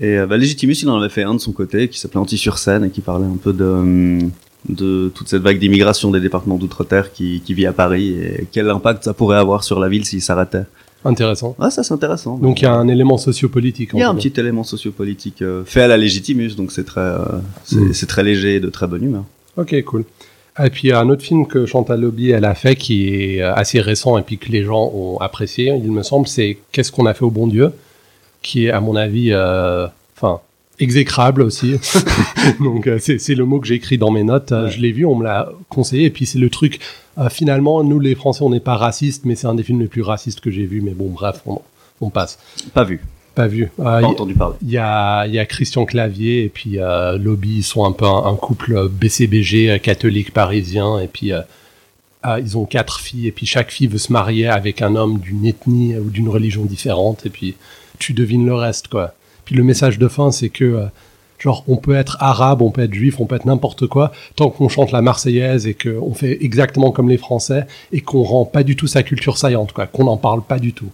Et 0.00 0.18
euh, 0.18 0.26
bah, 0.26 0.36
Legitimus, 0.36 0.74
il 0.82 0.88
en 0.88 0.96
avait 0.98 1.08
fait 1.08 1.22
un 1.24 1.34
de 1.34 1.38
son 1.40 1.52
côté 1.52 1.88
qui 1.88 1.98
s'appelait 1.98 2.20
Anti-sur-scène 2.20 2.84
et 2.84 2.90
qui 2.90 3.00
parlait 3.00 3.26
un 3.26 3.36
peu 3.36 3.52
de, 3.52 3.64
hum, 3.64 4.30
de 4.68 5.10
toute 5.14 5.28
cette 5.28 5.42
vague 5.42 5.58
d'immigration 5.58 6.10
des 6.10 6.20
départements 6.20 6.56
d'outre-terre 6.56 7.12
qui, 7.12 7.42
qui 7.44 7.54
vit 7.54 7.66
à 7.66 7.72
Paris 7.72 8.10
et 8.20 8.46
quel 8.50 8.70
impact 8.70 9.04
ça 9.04 9.14
pourrait 9.14 9.36
avoir 9.38 9.62
sur 9.64 9.78
la 9.78 9.88
ville 9.88 10.04
s'il 10.04 10.22
s'arrêtait. 10.22 10.64
Intéressant. 11.04 11.56
Ouais, 11.58 11.70
ça 11.70 11.82
c'est 11.82 11.94
intéressant. 11.94 12.36
Donc 12.36 12.60
il 12.60 12.64
y 12.64 12.68
a 12.68 12.74
un 12.74 12.86
élément 12.88 13.16
sociopolitique. 13.16 13.90
Il 13.94 14.00
y 14.00 14.02
a 14.02 14.10
un 14.10 14.14
petit 14.14 14.38
élément 14.38 14.64
sociopolitique 14.64 15.40
euh, 15.40 15.64
fait 15.64 15.80
à 15.82 15.88
la 15.88 15.96
Legitimus, 15.96 16.54
donc 16.56 16.72
c'est 16.72 16.84
très, 16.84 17.00
euh, 17.00 17.18
c'est 17.64 17.76
Mm. 17.76 17.92
c'est 17.94 18.06
très 18.06 18.22
léger 18.22 18.56
et 18.56 18.60
de 18.60 18.68
très 18.68 18.86
bonne 18.86 19.02
humeur. 19.04 19.24
Ok, 19.56 19.82
cool. 19.84 20.04
Et 20.64 20.70
puis 20.70 20.88
il 20.88 20.90
y 20.90 20.92
a 20.92 21.00
un 21.00 21.08
autre 21.08 21.22
film 21.22 21.46
que 21.46 21.66
Chantal 21.66 22.00
Lobby 22.00 22.30
elle 22.30 22.44
a 22.44 22.54
fait 22.54 22.76
qui 22.76 23.08
est 23.14 23.42
euh, 23.42 23.54
assez 23.54 23.80
récent 23.80 24.18
et 24.18 24.22
puis 24.22 24.38
que 24.38 24.50
les 24.50 24.62
gens 24.64 24.90
ont 24.94 25.18
apprécié, 25.18 25.72
il 25.82 25.90
me 25.90 26.02
semble, 26.02 26.26
c'est 26.26 26.58
Qu'est-ce 26.72 26.92
qu'on 26.92 27.06
a 27.06 27.14
fait 27.14 27.24
au 27.24 27.30
bon 27.30 27.46
Dieu, 27.46 27.72
qui 28.42 28.66
est 28.66 28.70
à 28.70 28.80
mon 28.80 28.96
avis, 28.96 29.32
euh, 29.32 29.86
enfin 30.16 30.40
exécrable 30.78 31.42
aussi. 31.42 31.76
Donc 32.60 32.86
euh, 32.86 32.98
c'est 32.98 33.34
le 33.34 33.44
mot 33.44 33.60
que 33.60 33.66
j'ai 33.66 33.74
écrit 33.74 33.98
dans 33.98 34.10
mes 34.10 34.22
notes. 34.24 34.50
Ouais. 34.50 34.70
Je 34.70 34.80
l'ai 34.80 34.92
vu, 34.92 35.04
on 35.04 35.14
me 35.14 35.24
l'a 35.24 35.50
conseillé 35.68 36.06
et 36.06 36.10
puis 36.10 36.26
c'est 36.26 36.38
le 36.38 36.50
truc. 36.50 36.80
euh, 37.18 37.28
finalement, 37.28 37.84
nous 37.84 38.00
les 38.00 38.14
Français, 38.14 38.42
on 38.42 38.50
n'est 38.50 38.60
pas 38.60 38.76
racistes, 38.76 39.24
mais 39.26 39.34
c'est 39.34 39.46
un 39.46 39.54
des 39.54 39.62
films 39.62 39.80
les 39.80 39.88
plus 39.88 40.02
racistes 40.02 40.40
que 40.40 40.50
j'ai 40.50 40.64
vu. 40.64 40.80
Mais 40.80 40.92
bon, 40.92 41.08
bref, 41.10 41.42
on, 41.46 41.60
on 42.00 42.10
passe. 42.10 42.38
Pas 42.72 42.84
vu, 42.84 43.00
Pas 43.34 43.46
vu. 43.46 43.70
Pas 43.76 44.02
y- 44.02 44.04
entendu 44.04 44.34
parler. 44.34 44.56
il 44.62 44.70
y 44.70 44.78
a, 44.78 45.26
y 45.26 45.38
a 45.38 45.46
Christian 45.46 45.84
Clavier 45.84 46.44
et 46.44 46.48
puis 46.48 46.78
euh, 46.78 47.16
Lobby, 47.16 47.58
ils 47.58 47.62
sont 47.62 47.84
un 47.84 47.92
peu 47.92 48.04
un, 48.04 48.24
un 48.26 48.34
couple 48.36 48.74
euh, 48.76 48.88
BCBG 48.90 49.70
euh, 49.70 49.78
catholique 49.78 50.32
parisien 50.32 50.98
et 50.98 51.06
puis 51.06 51.32
ah, 52.22 52.38
ils 52.40 52.58
ont 52.58 52.64
quatre 52.66 53.00
filles 53.00 53.28
et 53.28 53.32
puis 53.32 53.46
chaque 53.46 53.70
fille 53.70 53.86
veut 53.86 53.98
se 53.98 54.12
marier 54.12 54.46
avec 54.48 54.82
un 54.82 54.94
homme 54.96 55.18
d'une 55.20 55.46
ethnie 55.46 55.96
ou 55.96 56.10
d'une 56.10 56.28
religion 56.28 56.64
différente 56.64 57.24
et 57.24 57.30
puis 57.30 57.54
tu 57.98 58.12
devines 58.12 58.44
le 58.44 58.54
reste 58.54 58.88
quoi. 58.88 59.14
Puis 59.44 59.54
le 59.54 59.62
message 59.62 59.98
de 59.98 60.08
fin 60.08 60.30
c'est 60.32 60.50
que 60.50 60.84
genre 61.38 61.64
on 61.68 61.76
peut 61.76 61.94
être 61.94 62.18
arabe, 62.20 62.60
on 62.60 62.70
peut 62.70 62.82
être 62.82 62.92
juif, 62.92 63.20
on 63.20 63.26
peut 63.26 63.36
être 63.36 63.46
n'importe 63.46 63.86
quoi 63.86 64.12
tant 64.36 64.50
qu'on 64.50 64.68
chante 64.68 64.92
la 64.92 65.00
Marseillaise 65.02 65.66
et 65.66 65.74
qu'on 65.74 66.12
fait 66.12 66.36
exactement 66.44 66.90
comme 66.90 67.08
les 67.08 67.16
Français 67.16 67.66
et 67.92 68.00
qu'on 68.02 68.22
rend 68.22 68.44
pas 68.44 68.64
du 68.64 68.76
tout 68.76 68.86
sa 68.88 69.02
culture 69.02 69.38
saillante 69.38 69.72
quoi, 69.72 69.86
qu'on 69.86 70.04
n'en 70.04 70.18
parle 70.18 70.42
pas 70.42 70.58
du 70.58 70.72
tout. 70.74 70.90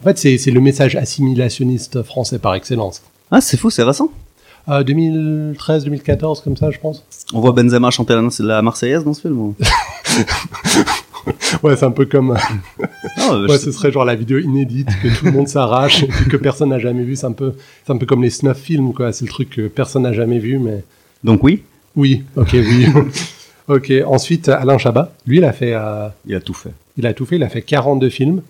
En 0.00 0.04
fait, 0.04 0.18
c'est 0.38 0.50
le 0.50 0.60
message 0.60 0.96
assimilationniste 0.96 2.02
français 2.02 2.38
par 2.38 2.54
excellence. 2.54 3.02
Ah, 3.30 3.40
c'est 3.40 3.56
fou, 3.56 3.70
c'est 3.70 3.82
récent. 3.82 4.10
Euh, 4.68 4.82
2013, 4.84 5.84
2014, 5.84 6.40
comme 6.42 6.56
ça, 6.56 6.70
je 6.70 6.78
pense. 6.78 7.04
On 7.32 7.40
voit 7.40 7.52
Benzema 7.52 7.90
chanter 7.90 8.14
la, 8.14 8.28
la 8.46 8.62
Marseillaise 8.62 9.02
dans 9.04 9.14
ce 9.14 9.22
film. 9.22 9.38
ou- 9.38 9.54
Ouais, 11.62 11.76
c'est 11.76 11.84
un 11.84 11.90
peu 11.90 12.06
comme. 12.06 12.36
Ah, 13.16 13.32
euh, 13.32 13.46
Ouais, 13.46 13.54
je- 13.54 13.64
ce 13.64 13.72
serait 13.72 13.92
genre 13.92 14.04
la 14.04 14.14
vidéo 14.14 14.38
inédite 14.38 14.88
que 15.02 15.08
tout 15.18 15.26
le 15.26 15.32
monde 15.32 15.48
s'arrache 15.48 16.02
et 16.04 16.08
que 16.30 16.36
personne 16.36 16.70
n'a 16.70 16.78
jamais 16.78 17.02
vu. 17.02 17.16
C'est 17.16 17.26
un 17.26 17.32
peu, 17.32 17.54
c'est 17.86 17.92
un 17.92 17.98
peu 17.98 18.06
comme 18.06 18.22
les 18.22 18.30
snuff 18.30 18.56
films, 18.56 18.94
quoi. 18.94 19.12
C'est 19.12 19.24
le 19.26 19.30
truc 19.30 19.50
que 19.50 19.68
personne 19.68 20.02
n'a 20.04 20.12
jamais 20.12 20.38
vu, 20.38 20.58
mais 20.58 20.84
Donc 21.24 21.42
oui, 21.44 21.62
oui, 21.96 22.22
ok, 22.36 22.50
oui. 22.54 22.86
ok. 23.68 23.92
Ensuite, 24.06 24.48
Alain 24.48 24.78
Chabat, 24.78 25.12
lui, 25.26 25.38
il 25.38 25.44
a 25.44 25.52
fait, 25.52 25.74
euh, 25.74 26.08
il 26.26 26.34
a 26.34 26.40
tout 26.40 26.54
fait. 26.54 26.70
il 26.96 27.06
a 27.06 27.12
tout 27.12 27.26
fait. 27.26 27.36
Il 27.36 27.42
a 27.42 27.48
fait 27.48 27.62
42 27.62 28.08
films. 28.08 28.42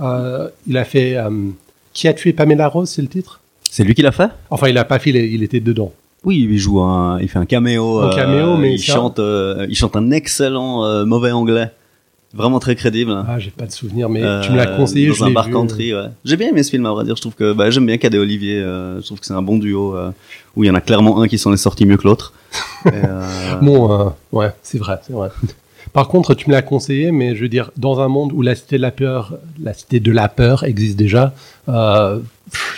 Euh, 0.00 0.48
il 0.66 0.76
a 0.76 0.84
fait 0.84 1.16
euh, 1.16 1.30
Qui 1.92 2.08
a 2.08 2.14
tué 2.14 2.32
Pamela 2.32 2.68
Rose, 2.68 2.88
c'est 2.90 3.02
le 3.02 3.08
titre? 3.08 3.40
C'est 3.70 3.84
lui 3.84 3.94
qui 3.94 4.02
l'a 4.02 4.12
fait? 4.12 4.28
Enfin, 4.50 4.68
il 4.68 4.78
a 4.78 4.84
pas 4.84 4.98
fait, 4.98 5.10
il, 5.10 5.16
il 5.16 5.42
était 5.42 5.60
dedans. 5.60 5.92
Oui, 6.24 6.46
il 6.50 6.58
joue 6.58 6.80
un, 6.80 7.20
il 7.20 7.28
fait 7.28 7.38
un 7.38 7.46
caméo. 7.46 8.00
Un 8.00 8.14
caméo, 8.14 8.56
mais 8.56 8.74
il 8.74 8.78
chante, 8.82 9.18
euh, 9.18 9.66
il 9.68 9.76
chante 9.76 9.96
un 9.96 10.10
excellent 10.10 10.84
euh, 10.84 11.04
mauvais 11.04 11.30
anglais, 11.30 11.70
vraiment 12.34 12.58
très 12.58 12.74
crédible. 12.74 13.14
Ah, 13.28 13.38
j'ai 13.38 13.50
pas 13.50 13.66
de 13.66 13.70
souvenir, 13.72 14.08
mais 14.08 14.20
tu 14.42 14.50
me 14.50 14.56
l'as 14.56 14.70
Euh, 14.70 14.76
conseillé, 14.76 15.08
dans 15.08 15.14
je 15.14 15.24
un 15.24 15.30
bar 15.30 15.46
vu. 15.46 15.52
country. 15.52 15.94
Ouais. 15.94 16.06
J'ai 16.24 16.36
bien 16.36 16.48
aimé 16.48 16.62
ce 16.62 16.70
film 16.70 16.84
à 16.86 16.90
vrai 16.90 17.04
dire. 17.04 17.14
Je 17.16 17.20
trouve 17.20 17.34
que 17.34 17.52
bah, 17.52 17.70
j'aime 17.70 17.86
bien 17.86 17.96
Cadet 17.98 18.18
Olivier. 18.18 18.58
euh, 18.60 19.00
je 19.00 19.06
trouve 19.06 19.20
que 19.20 19.26
c'est 19.26 19.34
un 19.34 19.42
bon 19.42 19.56
duo 19.58 19.94
euh, 19.96 20.10
où 20.56 20.64
il 20.64 20.66
y 20.66 20.70
en 20.70 20.74
a 20.74 20.80
clairement 20.80 21.20
un 21.22 21.28
qui 21.28 21.38
s'en 21.38 21.52
est 21.52 21.56
sorti 21.58 21.86
mieux 21.86 21.96
que 21.96 22.04
l'autre. 22.08 22.32
Euh, 22.86 23.56
Bon, 23.62 23.90
euh, 23.92 24.08
ouais, 24.32 24.50
c'est 24.62 24.78
vrai, 24.78 24.98
c'est 25.06 25.12
vrai. 25.12 25.28
Par 25.92 26.08
contre, 26.08 26.34
tu 26.34 26.48
me 26.48 26.54
l'as 26.54 26.62
conseillé, 26.62 27.12
mais 27.12 27.34
je 27.36 27.42
veux 27.42 27.48
dire, 27.48 27.70
dans 27.76 28.00
un 28.00 28.08
monde 28.08 28.32
où 28.32 28.42
la 28.42 28.54
cité 28.54 28.76
de 28.76 28.82
la 28.82 28.90
peur, 28.90 29.34
la 29.62 29.72
cité 29.72 30.00
de 30.00 30.12
la 30.12 30.28
peur 30.28 30.64
existe 30.64 30.96
déjà, 30.98 31.32
euh, 31.68 32.18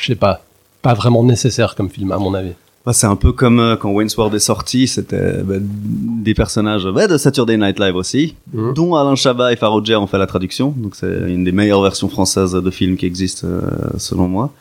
je 0.00 0.06
sais 0.06 0.14
pas, 0.14 0.42
pas 0.82 0.94
vraiment 0.94 1.24
nécessaire 1.24 1.74
comme 1.74 1.90
film 1.90 2.12
à 2.12 2.18
mon 2.18 2.34
avis. 2.34 2.52
bah, 2.86 2.92
c'est 2.92 3.06
un 3.06 3.16
peu 3.16 3.32
comme 3.32 3.58
euh, 3.60 3.76
quand 3.76 3.90
Wayne's 3.90 4.16
World 4.16 4.34
est 4.34 4.38
sorti, 4.38 4.86
c'était 4.86 5.42
bah, 5.42 5.56
des 5.60 6.32
personnages 6.34 6.86
bah, 6.86 7.06
de 7.06 7.18
Saturday 7.18 7.56
Night 7.56 7.78
Live 7.80 7.96
aussi, 7.96 8.34
Mhm. 8.52 8.74
dont 8.74 8.94
Alain 8.94 9.14
Chabat 9.16 9.52
et 9.52 9.56
Faroujah 9.56 10.00
ont 10.00 10.06
fait 10.06 10.18
la 10.18 10.26
traduction. 10.26 10.72
Donc 10.76 10.94
c'est 10.94 11.06
une 11.28 11.44
des 11.44 11.52
meilleures 11.52 11.82
versions 11.82 12.08
françaises 12.08 12.52
de 12.52 12.70
films 12.70 12.96
qui 12.96 13.06
existent 13.06 13.46
euh, 13.46 13.60
selon 13.98 14.28
moi. 14.28 14.52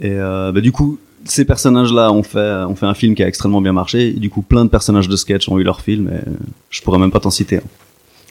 Et 0.00 0.10
euh, 0.12 0.50
bah, 0.52 0.60
du 0.60 0.72
coup, 0.72 0.98
ces 1.24 1.44
personnages-là 1.44 2.12
ont 2.12 2.22
fait, 2.22 2.64
ont 2.68 2.74
fait 2.74 2.86
un 2.86 2.94
film 2.94 3.14
qui 3.14 3.22
a 3.22 3.28
extrêmement 3.28 3.60
bien 3.60 3.72
marché. 3.72 4.08
Et 4.08 4.12
du 4.20 4.30
coup, 4.30 4.42
plein 4.42 4.64
de 4.64 4.70
personnages 4.70 5.08
de 5.08 5.16
sketch 5.16 5.48
ont 5.48 5.58
eu 5.58 5.62
leur 5.64 5.80
film. 5.80 6.08
Et 6.08 6.28
je 6.70 6.82
pourrais 6.82 6.98
même 6.98 7.10
pas 7.10 7.20
t'en 7.20 7.30
citer. 7.30 7.60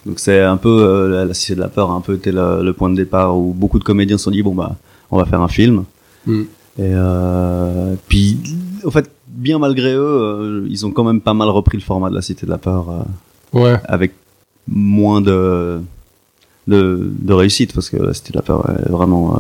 Donc 0.06 0.20
c'est 0.20 0.42
un 0.42 0.58
peu 0.58 0.70
euh, 0.70 1.26
la, 1.26 1.34
Cité 1.34 1.56
de 1.56 1.62
la 1.62 1.70
peur 1.70 1.90
a 1.92 1.94
un 1.94 2.02
peu 2.02 2.16
été 2.16 2.32
le, 2.32 2.62
le 2.62 2.74
point 2.74 2.90
de 2.90 2.96
départ 2.96 3.38
où 3.38 3.54
beaucoup 3.54 3.80
de 3.80 3.84
comédiens 3.86 4.18
se 4.18 4.26
sont 4.26 4.32
dit 4.32 4.44
bon 4.44 4.54
bah 4.54 4.76
on 5.12 5.18
va 5.18 5.26
faire 5.26 5.42
un 5.42 5.48
film. 5.48 5.86
Mhm. 6.26 6.46
Et 6.80 6.92
euh, 6.94 7.94
puis, 8.08 8.38
en 8.86 8.92
fait, 8.92 9.10
bien 9.28 9.60
malgré 9.60 9.94
eux, 9.94 10.00
euh, 10.02 10.68
ils 10.70 10.86
ont 10.86 10.92
quand 10.92 11.04
même 11.04 11.22
pas 11.22 11.34
mal 11.34 11.48
repris 11.50 11.78
le 11.78 11.84
format 11.84 12.10
de 12.10 12.16
la 12.16 12.22
Cité 12.22 12.46
de 12.46 12.52
la 12.52 12.58
peur. 12.58 12.90
euh, 12.90 13.60
Ouais. 13.60 13.76
avec 13.86 14.14
moins 14.68 15.22
de, 15.22 15.80
de, 16.68 17.12
de 17.20 17.34
réussite 17.34 17.74
parce 17.74 17.90
que 17.92 17.98
la 17.98 18.14
Cité 18.16 18.32
de 18.34 18.38
la 18.38 18.42
peur 18.42 18.68
est 18.70 18.90
vraiment 18.90 19.36
euh, 19.38 19.40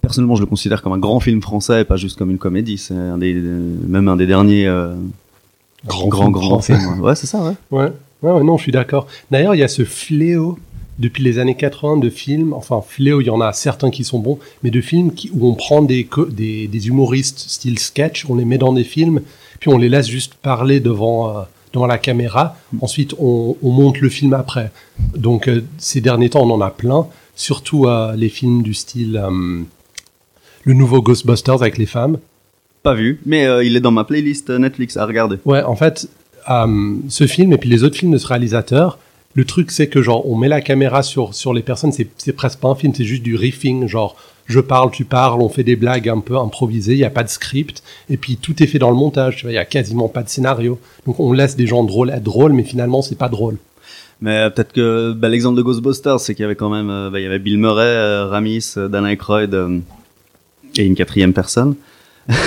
personnellement 0.00 0.36
je 0.36 0.40
le 0.40 0.46
considère 0.46 0.82
comme 0.82 0.92
un 0.92 0.98
grand 0.98 1.20
film 1.20 1.42
français 1.42 1.82
et 1.82 1.84
pas 1.84 1.96
juste 1.96 2.18
comme 2.18 2.30
une 2.30 2.38
comédie. 2.38 2.78
C'est 2.78 2.94
un 2.94 3.18
des 3.18 3.34
même 3.34 4.08
un 4.08 4.16
des 4.16 4.26
derniers 4.26 4.66
euh, 4.66 4.94
Grand 5.86 6.08
grands 6.08 6.30
grands 6.30 6.60
films 6.60 7.00
ouais. 7.00 7.14
C'est 7.14 7.26
ça 7.26 7.42
ouais. 7.42 7.54
Ouais, 7.70 7.92
ouais, 8.22 8.32
ouais, 8.32 8.44
non, 8.44 8.56
je 8.56 8.62
suis 8.62 8.72
d'accord. 8.72 9.06
D'ailleurs, 9.30 9.54
il 9.54 9.58
y 9.58 9.62
a 9.62 9.68
ce 9.68 9.84
fléau 9.84 10.58
depuis 10.98 11.22
les 11.22 11.38
années 11.38 11.54
80 11.54 11.98
de 11.98 12.10
films, 12.10 12.52
enfin 12.52 12.82
fléau, 12.86 13.20
il 13.20 13.26
y 13.26 13.30
en 13.30 13.40
a 13.40 13.52
certains 13.52 13.90
qui 13.90 14.02
sont 14.02 14.18
bons, 14.18 14.38
mais 14.64 14.70
de 14.70 14.80
films 14.80 15.12
qui, 15.12 15.30
où 15.32 15.46
on 15.46 15.54
prend 15.54 15.82
des, 15.82 16.08
des, 16.30 16.66
des 16.66 16.88
humoristes 16.88 17.38
style 17.38 17.78
sketch, 17.78 18.26
on 18.28 18.34
les 18.34 18.44
met 18.44 18.58
dans 18.58 18.72
des 18.72 18.82
films, 18.82 19.20
puis 19.60 19.70
on 19.70 19.78
les 19.78 19.88
laisse 19.88 20.08
juste 20.08 20.34
parler 20.34 20.80
devant, 20.80 21.28
euh, 21.28 21.42
devant 21.72 21.86
la 21.86 21.98
caméra, 21.98 22.56
ensuite 22.80 23.14
on, 23.20 23.56
on 23.62 23.70
monte 23.70 24.00
le 24.00 24.08
film 24.08 24.34
après. 24.34 24.72
Donc 25.16 25.46
euh, 25.46 25.62
ces 25.78 26.00
derniers 26.00 26.30
temps, 26.30 26.42
on 26.42 26.50
en 26.50 26.60
a 26.60 26.70
plein, 26.70 27.06
surtout 27.36 27.86
euh, 27.86 28.16
les 28.16 28.28
films 28.28 28.62
du 28.62 28.74
style 28.74 29.22
le 30.64 30.74
nouveau 30.74 31.02
Ghostbusters 31.02 31.62
avec 31.62 31.78
les 31.78 31.86
femmes. 31.86 32.18
pas 32.82 32.94
vu 32.94 33.20
mais 33.26 33.46
euh, 33.46 33.64
il 33.64 33.76
est 33.76 33.80
dans 33.80 33.90
ma 33.90 34.04
playlist 34.04 34.50
euh, 34.50 34.58
Netflix 34.58 34.96
à 34.96 35.06
regarder 35.06 35.36
Ouais, 35.44 35.62
en 35.62 35.76
fait, 35.76 36.08
euh, 36.50 36.94
ce 37.08 37.26
film 37.26 37.52
et 37.52 37.58
puis 37.58 37.68
les 37.68 37.84
autres 37.84 37.96
films 37.96 38.12
de 38.12 38.18
ce 38.18 38.26
réalisateur, 38.26 38.98
le 39.34 39.44
truc 39.44 39.70
c'est 39.70 39.88
que 39.88 40.02
genre 40.02 40.28
on 40.28 40.36
met 40.36 40.48
la 40.48 40.60
caméra 40.60 41.02
sur 41.02 41.34
sur 41.34 41.52
les 41.52 41.62
personnes, 41.62 41.92
c'est 41.92 42.08
c'est 42.16 42.32
presque 42.32 42.60
pas 42.60 42.68
un 42.68 42.74
film, 42.74 42.92
c'est 42.94 43.04
juste 43.04 43.22
du 43.22 43.36
riffing, 43.36 43.86
genre 43.86 44.16
je 44.46 44.60
parle, 44.60 44.90
tu 44.90 45.04
parles, 45.04 45.42
on 45.42 45.50
fait 45.50 45.62
des 45.62 45.76
blagues 45.76 46.08
un 46.08 46.20
peu 46.20 46.38
improvisées, 46.38 46.94
il 46.94 46.98
y 46.98 47.04
a 47.04 47.10
pas 47.10 47.22
de 47.22 47.28
script 47.28 47.82
et 48.08 48.16
puis 48.16 48.36
tout 48.36 48.62
est 48.62 48.66
fait 48.66 48.78
dans 48.78 48.90
le 48.90 48.96
montage, 48.96 49.36
tu 49.36 49.42
vois, 49.42 49.52
il 49.52 49.56
y 49.56 49.58
a 49.58 49.66
quasiment 49.66 50.08
pas 50.08 50.22
de 50.22 50.30
scénario. 50.30 50.80
Donc 51.06 51.20
on 51.20 51.32
laisse 51.32 51.54
des 51.54 51.66
gens 51.66 51.84
drôles 51.84 52.10
être 52.10 52.22
drôles, 52.22 52.54
mais 52.54 52.64
finalement 52.64 53.02
c'est 53.02 53.18
pas 53.18 53.28
drôle. 53.28 53.58
mais 54.22 54.48
peut-être 54.50 54.72
que 54.72 55.12
bah, 55.12 55.28
l'exemple 55.28 55.58
de 55.58 55.62
Ghostbusters 55.62 56.18
c'est 56.18 56.34
qu'il 56.34 56.42
y 56.42 56.46
avait 56.46 56.56
quand 56.56 56.70
même 56.70 56.88
euh, 56.88 57.10
bah, 57.10 57.20
il 57.20 57.24
y 57.24 57.26
avait 57.26 57.38
Bill 57.38 57.58
Murray 57.58 57.84
euh, 57.84 58.26
Ramis 58.26 58.74
Dan 58.76 59.04
Aykroyd 59.04 59.54
et 60.78 60.84
une 60.84 60.94
quatrième 60.94 61.32
personne 61.32 61.74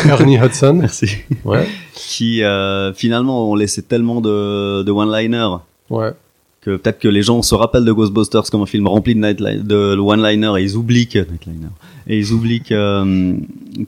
Ernie 0.08 0.38
Hudson, 0.44 0.74
merci 0.74 1.10
ouais, 1.44 1.68
qui 1.94 2.44
euh, 2.44 2.94
finalement 2.94 3.50
ont 3.50 3.56
laissé 3.56 3.82
tellement 3.82 4.22
de, 4.22 4.84
de 4.84 4.92
one-liners 4.92 5.58
ouais, 5.90 6.12
que 6.62 6.78
peut-être 6.78 7.00
que 7.00 7.08
les 7.08 7.24
gens 7.24 7.42
se 7.42 7.56
rappellent 7.56 7.86
de 7.86 7.92
Ghostbusters 7.92 8.50
comme 8.52 8.62
un 8.62 8.68
film 8.68 8.88
rempli 8.88 9.16
de, 9.16 9.98
one-liners 9.98 10.60
et 10.60 10.64
ils 10.64 10.76
oublient 10.76 11.08
que 11.08 11.20
Nightliner. 11.20 11.68
et 12.08 12.20
ils 12.20 12.32
oublient 12.32 12.62
que 12.62 12.74
euh, 12.74 13.34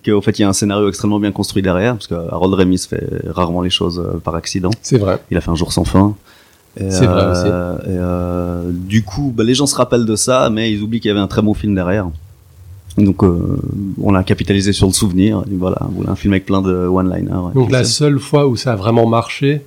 qu'au 0.03 0.21
fait 0.21 0.39
il 0.39 0.41
y 0.41 0.45
a 0.45 0.50
un 0.50 0.53
scénario 0.53 0.89
extrêmement 0.89 1.19
bien 1.19 1.31
construit 1.31 1.62
derrière 1.62 1.93
parce 1.93 2.07
que 2.07 2.15
Harold 2.15 2.55
Ramis 2.55 2.88
fait 2.89 3.07
rarement 3.27 3.62
les 3.62 3.69
choses 3.69 4.00
euh, 4.00 4.17
par 4.17 4.35
accident. 4.35 4.71
c'est 4.81 4.97
vrai. 4.97 5.21
Il 5.29 5.38
a 5.38 5.41
fait 5.41 5.51
un 5.51 5.55
jour 5.55 5.71
sans 5.71 5.85
fin. 5.85 6.15
C'est 6.75 7.05
vrai 7.05 7.29
aussi. 7.29 7.47
et, 7.88 8.88
du 8.89 9.03
coup, 9.03 9.31
bah, 9.35 9.43
les 9.43 9.53
gens 9.53 9.67
se 9.67 9.75
rappellent 9.75 10.07
de 10.07 10.15
ça, 10.15 10.50
mais 10.50 10.71
ils 10.71 10.81
oublient 10.81 11.00
qu'il 11.00 11.09
y 11.09 11.12
avait 11.12 11.19
un 11.19 11.27
très 11.27 11.43
bon 11.43 11.53
film 11.53 11.75
derrière. 11.75 12.07
Donc, 12.97 13.23
euh, 13.23 13.59
on 14.01 14.13
a 14.15 14.23
capitalisé 14.23 14.73
sur 14.73 14.88
le 14.88 14.93
souvenir. 14.93 15.43
Et 15.51 15.55
voilà, 15.55 15.77
on 15.81 15.91
voulait 15.91 16.09
un 16.09 16.15
film 16.15 16.33
avec 16.33 16.45
plein 16.45 16.62
de 16.62 16.88
one-liners. 16.88 17.53
Donc 17.55 17.71
la 17.71 17.83
seule 17.83 18.19
fois 18.19 18.47
où 18.47 18.55
ça 18.55 18.73
a 18.73 18.75
vraiment 18.75 19.07
marché, 19.07 19.62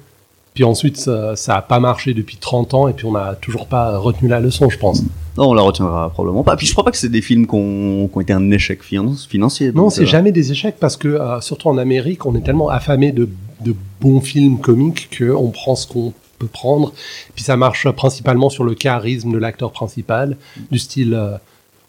puis 0.54 0.64
ensuite 0.64 0.97
ça, 0.97 1.37
ça 1.37 1.56
a 1.56 1.62
pas 1.62 1.80
marché 1.80 2.14
depuis 2.14 2.37
30 2.37 2.75
ans 2.75 2.88
et 2.88 2.92
puis 2.92 3.04
on 3.04 3.12
n'a 3.12 3.35
toujours 3.35 3.66
pas 3.66 3.99
retenu 3.99 4.28
la 4.28 4.40
leçon, 4.40 4.71
je 4.71 4.78
pense. 4.78 5.02
Non, 5.37 5.50
on 5.50 5.54
la 5.54 5.62
retiendra 5.62 6.09
probablement 6.11 6.45
pas. 6.45 6.56
Puis 6.56 6.66
je 6.66 6.73
crois 6.73 6.85
pas 6.85 6.90
que 6.90 6.97
c'est 6.97 7.11
des 7.11 7.21
films 7.21 7.47
qui 7.47 7.54
ont, 7.54 8.09
été 8.21 8.33
un 8.33 8.50
échec 8.50 8.83
finan- 8.83 9.28
financier. 9.28 9.73
Non, 9.73 9.83
donc, 9.83 9.92
c'est 9.92 10.02
euh, 10.02 10.06
jamais 10.06 10.33
des 10.33 10.52
échecs 10.52 10.76
parce 10.80 10.97
que, 10.97 11.09
euh, 11.09 11.40
surtout 11.40 11.68
en 11.68 11.78
Amérique, 11.78 12.25
on 12.26 12.35
est 12.37 12.40
tellement 12.40 12.71
affamé 12.71 13.12
de, 13.12 13.28
de 13.61 13.75
bons 14.00 14.21
films 14.21 14.59
comiques 14.61 15.11
qu'on 15.18 15.50
prend 15.50 15.75
ce 15.76 15.87
qu'on 15.87 16.14
peut 16.38 16.47
prendre. 16.47 16.92
Puis 17.35 17.45
ça 17.45 17.56
marche 17.56 17.90
principalement 17.90 18.49
sur 18.50 18.64
le 18.64 18.75
charisme 18.75 19.33
de 19.33 19.38
l'acteur 19.38 19.73
principal, 19.73 20.37
du 20.71 20.78
style, 20.78 21.12
euh, 21.14 21.37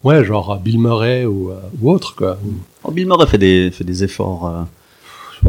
ouais, 0.04 0.24
genre 0.24 0.52
euh, 0.52 0.56
Bill 0.56 0.78
Murray 0.78 1.24
ou, 1.24 1.50
euh, 1.50 1.54
ou 1.80 1.90
autre, 1.90 2.14
quoi. 2.16 2.38
oh, 2.84 2.90
Bill 2.90 3.06
Murray 3.06 3.26
fait 3.26 3.38
des, 3.38 3.70
fait 3.70 3.84
des 3.84 4.04
efforts 4.04 4.46
euh, 4.48 4.62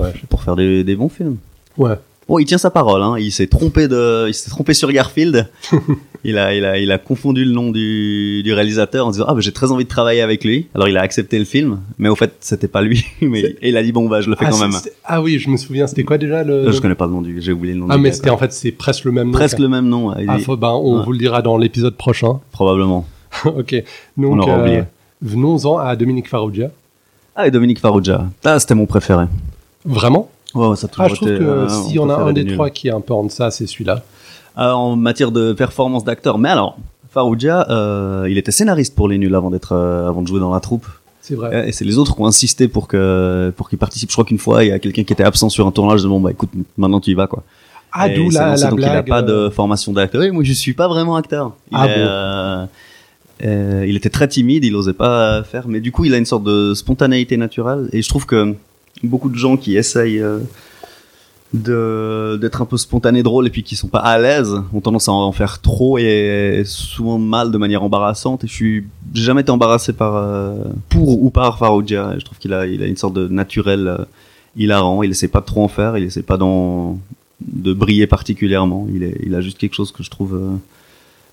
Ouais. 0.01 0.13
pour 0.29 0.43
faire 0.43 0.55
des, 0.55 0.83
des 0.83 0.95
bons 0.95 1.09
films. 1.09 1.37
Ouais. 1.77 1.95
Bon, 2.27 2.37
il 2.37 2.45
tient 2.45 2.59
sa 2.59 2.69
parole. 2.69 3.01
Hein. 3.01 3.15
Il 3.17 3.31
s'est 3.31 3.47
trompé 3.47 3.87
de, 3.87 4.27
il 4.27 4.35
s'est 4.35 4.51
trompé 4.51 4.75
sur 4.75 4.91
Garfield. 4.91 5.49
il 6.23 6.37
a, 6.37 6.53
il 6.53 6.63
a, 6.63 6.77
il 6.77 6.91
a 6.91 6.99
confondu 6.99 7.43
le 7.43 7.51
nom 7.51 7.71
du, 7.71 8.43
du 8.43 8.53
réalisateur 8.53 9.07
en 9.07 9.09
disant 9.09 9.25
ah 9.27 9.33
bah, 9.33 9.39
j'ai 9.41 9.51
très 9.51 9.71
envie 9.71 9.85
de 9.85 9.89
travailler 9.89 10.21
avec 10.21 10.43
lui. 10.43 10.67
Alors 10.75 10.87
il 10.87 10.95
a 10.95 11.01
accepté 11.01 11.39
le 11.39 11.45
film, 11.45 11.79
mais 11.97 12.07
au 12.07 12.15
fait 12.15 12.33
c'était 12.39 12.67
pas 12.67 12.83
lui. 12.83 13.03
mais 13.23 13.39
et 13.63 13.69
il 13.69 13.77
a 13.77 13.81
dit 13.81 13.91
bon 13.91 14.07
bah 14.07 14.21
je 14.21 14.29
le 14.29 14.35
fais 14.35 14.45
Ah, 14.45 14.51
quand 14.51 14.59
même. 14.59 14.73
ah 15.05 15.23
oui, 15.23 15.39
je 15.39 15.49
me 15.49 15.57
souviens, 15.57 15.87
c'était 15.87 16.03
quoi 16.03 16.19
déjà 16.19 16.43
le. 16.43 16.71
Je 16.71 16.79
connais 16.79 16.93
pas 16.93 17.07
le 17.07 17.13
nom 17.13 17.23
du, 17.23 17.41
j'ai 17.41 17.51
oublié 17.51 17.73
le 17.73 17.79
nom. 17.79 17.87
Ah, 17.89 17.95
du 17.95 18.03
mais 18.03 18.11
c'était 18.11 18.29
en 18.29 18.37
fait, 18.37 18.53
c'est 18.53 18.71
presque 18.71 19.05
le 19.05 19.11
même 19.11 19.27
nom. 19.27 19.33
presque 19.33 19.57
le 19.57 19.69
même 19.69 19.87
nom. 19.89 20.11
Ah, 20.27 20.37
faut- 20.37 20.55
ben, 20.55 20.69
on 20.69 20.99
Ouais. 20.99 21.05
vous 21.05 21.11
le 21.13 21.17
dira 21.17 21.41
dans 21.41 21.57
l'épisode 21.57 21.95
prochain. 21.95 22.39
Probablement. 22.51 23.07
ok. 23.57 23.83
Donc, 24.17 24.47
oublié. 24.47 24.83
venons-en 25.21 25.77
à 25.77 25.95
Dominique 25.95 26.27
Farrugia. 26.29 26.69
Ah 27.35 27.47
et 27.47 27.51
Dominique 27.51 27.79
Farrugia. 27.79 28.25
Ah 28.43 28.59
c'était 28.59 28.75
mon 28.75 28.85
préféré. 28.85 29.25
Vraiment? 29.85 30.29
Ouais, 30.55 30.75
ça 30.75 30.87
a 30.87 30.89
toujours 30.89 31.05
Ah, 31.05 31.07
je 31.09 31.15
trouve 31.15 31.29
été, 31.29 31.39
que 31.39 31.43
euh, 31.43 31.69
s'il 31.69 31.95
y 31.95 31.99
en 31.99 32.09
a 32.09 32.15
un 32.15 32.33
des 32.33 32.45
trois 32.45 32.69
qui 32.69 32.87
est 32.87 32.91
un 32.91 33.01
peu 33.01 33.13
en 33.13 33.23
deçà, 33.23 33.51
c'est 33.51 33.67
celui-là. 33.67 34.03
Euh, 34.57 34.71
en 34.71 34.95
matière 34.95 35.31
de 35.31 35.53
performance 35.53 36.03
d'acteur. 36.03 36.37
Mais 36.37 36.49
alors, 36.49 36.77
Farouja, 37.11 37.67
euh, 37.69 38.27
il 38.29 38.37
était 38.37 38.51
scénariste 38.51 38.95
pour 38.95 39.07
Les 39.07 39.17
Nuls 39.17 39.33
avant 39.35 39.51
d'être, 39.51 39.73
euh, 39.73 40.07
avant 40.09 40.21
de 40.21 40.27
jouer 40.27 40.39
dans 40.39 40.53
la 40.53 40.59
troupe. 40.59 40.85
C'est 41.21 41.35
vrai. 41.35 41.69
Et 41.69 41.71
c'est 41.71 41.85
les 41.85 41.97
autres 41.97 42.15
qui 42.15 42.21
ont 42.21 42.25
insisté 42.25 42.67
pour 42.67 42.87
que, 42.87 43.53
pour 43.55 43.69
qu'il 43.69 43.77
participe. 43.77 44.09
Je 44.09 44.15
crois 44.15 44.25
qu'une 44.25 44.39
fois, 44.39 44.63
il 44.63 44.69
y 44.69 44.71
a 44.71 44.79
quelqu'un 44.79 45.03
qui 45.03 45.13
était 45.13 45.23
absent 45.23 45.49
sur 45.49 45.65
un 45.67 45.71
tournage. 45.71 46.03
Bon, 46.05 46.19
bah 46.19 46.31
écoute, 46.31 46.49
maintenant 46.77 46.99
tu 46.99 47.11
y 47.11 47.13
vas, 47.13 47.27
quoi. 47.27 47.43
Ah, 47.91 48.09
d'où 48.09 48.29
la, 48.29 48.55
la 48.55 48.69
donc 48.69 48.77
blague. 48.77 48.91
il 48.91 48.97
a 48.97 49.03
pas 49.03 49.23
euh, 49.23 49.45
de 49.45 49.49
formation 49.49 49.93
d'acteur. 49.93 50.23
Et 50.23 50.31
moi, 50.31 50.43
je 50.43 50.53
suis 50.53 50.73
pas 50.73 50.87
vraiment 50.87 51.15
acteur. 51.15 51.53
Il 51.71 51.77
Ah 51.79 51.85
est, 51.87 51.95
bon 51.95 52.05
euh, 52.07 52.65
euh, 53.43 53.85
il 53.87 53.95
était 53.95 54.09
très 54.09 54.27
timide, 54.27 54.65
il 54.65 54.75
osait 54.75 54.93
pas 54.93 55.43
faire. 55.43 55.67
Mais 55.67 55.79
du 55.79 55.91
coup, 55.91 56.05
il 56.05 56.13
a 56.13 56.17
une 56.17 56.25
sorte 56.25 56.43
de 56.43 56.73
spontanéité 56.73 57.37
naturelle. 57.37 57.89
Et 57.93 58.01
je 58.01 58.09
trouve 58.09 58.25
que 58.25 58.55
beaucoup 59.03 59.29
de 59.29 59.37
gens 59.37 59.57
qui 59.57 59.77
essayent, 59.77 60.21
euh, 60.21 60.39
d'être 62.37 62.61
un 62.61 62.65
peu 62.65 62.77
spontané 62.77 63.23
drôle 63.23 63.47
et 63.47 63.49
puis 63.49 63.63
qui 63.63 63.75
sont 63.75 63.87
pas 63.87 63.99
à 63.99 64.19
l'aise 64.19 64.55
ont 64.71 64.81
tendance 64.81 65.09
à 65.09 65.13
en 65.13 65.31
faire 65.31 65.61
trop 65.61 65.97
et 65.97 66.61
souvent 66.63 67.17
mal 67.17 67.51
de 67.51 67.57
manière 67.57 67.81
embarrassante 67.81 68.43
et 68.43 68.47
je 68.47 68.53
suis 68.53 68.87
jamais 69.15 69.49
embarrassé 69.49 69.93
par 69.93 70.15
euh, 70.15 70.53
pour 70.89 71.23
ou 71.23 71.31
par 71.31 71.57
Farouja 71.57 72.13
je 72.19 72.23
trouve 72.23 72.37
qu'il 72.37 72.53
a 72.53 72.67
il 72.67 72.83
a 72.83 72.85
une 72.85 72.97
sorte 72.97 73.15
de 73.15 73.27
naturel 73.27 74.05
hilarant 74.55 75.01
il 75.01 75.09
essaie 75.09 75.27
pas 75.27 75.39
de 75.39 75.45
trop 75.45 75.63
en 75.63 75.67
faire 75.67 75.97
il 75.97 76.03
essaie 76.03 76.21
pas 76.21 76.37
de 76.37 77.73
briller 77.73 78.05
particulièrement 78.05 78.87
il 78.93 79.15
il 79.25 79.33
a 79.33 79.41
juste 79.41 79.57
quelque 79.57 79.73
chose 79.73 79.91
que 79.91 80.03
je 80.03 80.11
trouve 80.11 80.39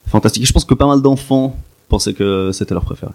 fantastique 0.07 0.47
je 0.47 0.53
pense 0.55 0.65
que 0.65 0.73
pas 0.73 0.87
mal 0.87 1.03
d'enfants 1.03 1.59
pensaient 1.89 2.15
que 2.15 2.51
c'était 2.53 2.75
leur 2.75 2.85
préféré 2.85 3.13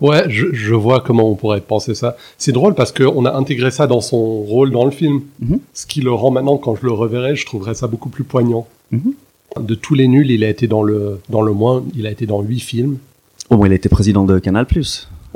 Ouais, 0.00 0.24
je, 0.28 0.52
je, 0.52 0.74
vois 0.74 1.00
comment 1.00 1.30
on 1.30 1.36
pourrait 1.36 1.60
penser 1.60 1.94
ça. 1.94 2.16
C'est 2.38 2.52
drôle 2.52 2.74
parce 2.74 2.92
qu'on 2.92 3.24
a 3.24 3.32
intégré 3.34 3.70
ça 3.70 3.86
dans 3.86 4.00
son 4.00 4.42
rôle 4.42 4.70
dans 4.70 4.84
le 4.84 4.90
film. 4.90 5.22
Mm 5.40 5.54
-hmm. 5.54 5.58
Ce 5.72 5.86
qui 5.86 6.00
le 6.00 6.12
rend 6.12 6.30
maintenant, 6.30 6.58
quand 6.58 6.74
je 6.76 6.84
le 6.84 6.92
reverrai, 6.92 7.34
je 7.36 7.46
trouverais 7.46 7.74
ça 7.74 7.86
beaucoup 7.86 8.10
plus 8.10 8.24
poignant. 8.24 8.66
Mm 8.90 8.98
-hmm. 8.98 9.64
De 9.70 9.74
tous 9.74 9.94
les 9.94 10.08
nuls, 10.08 10.30
il 10.30 10.44
a 10.44 10.48
été 10.48 10.66
dans 10.66 10.82
le, 10.82 10.98
dans 11.30 11.42
le 11.48 11.52
moins, 11.52 11.82
il 11.98 12.06
a 12.06 12.10
été 12.10 12.26
dans 12.26 12.40
huit 12.42 12.60
films. 12.60 12.98
Oh, 13.48 13.56
bon, 13.56 13.64
il 13.66 13.72
a 13.72 13.76
été 13.76 13.88
président 13.88 14.24
de 14.24 14.38
Canal+. 14.38 14.66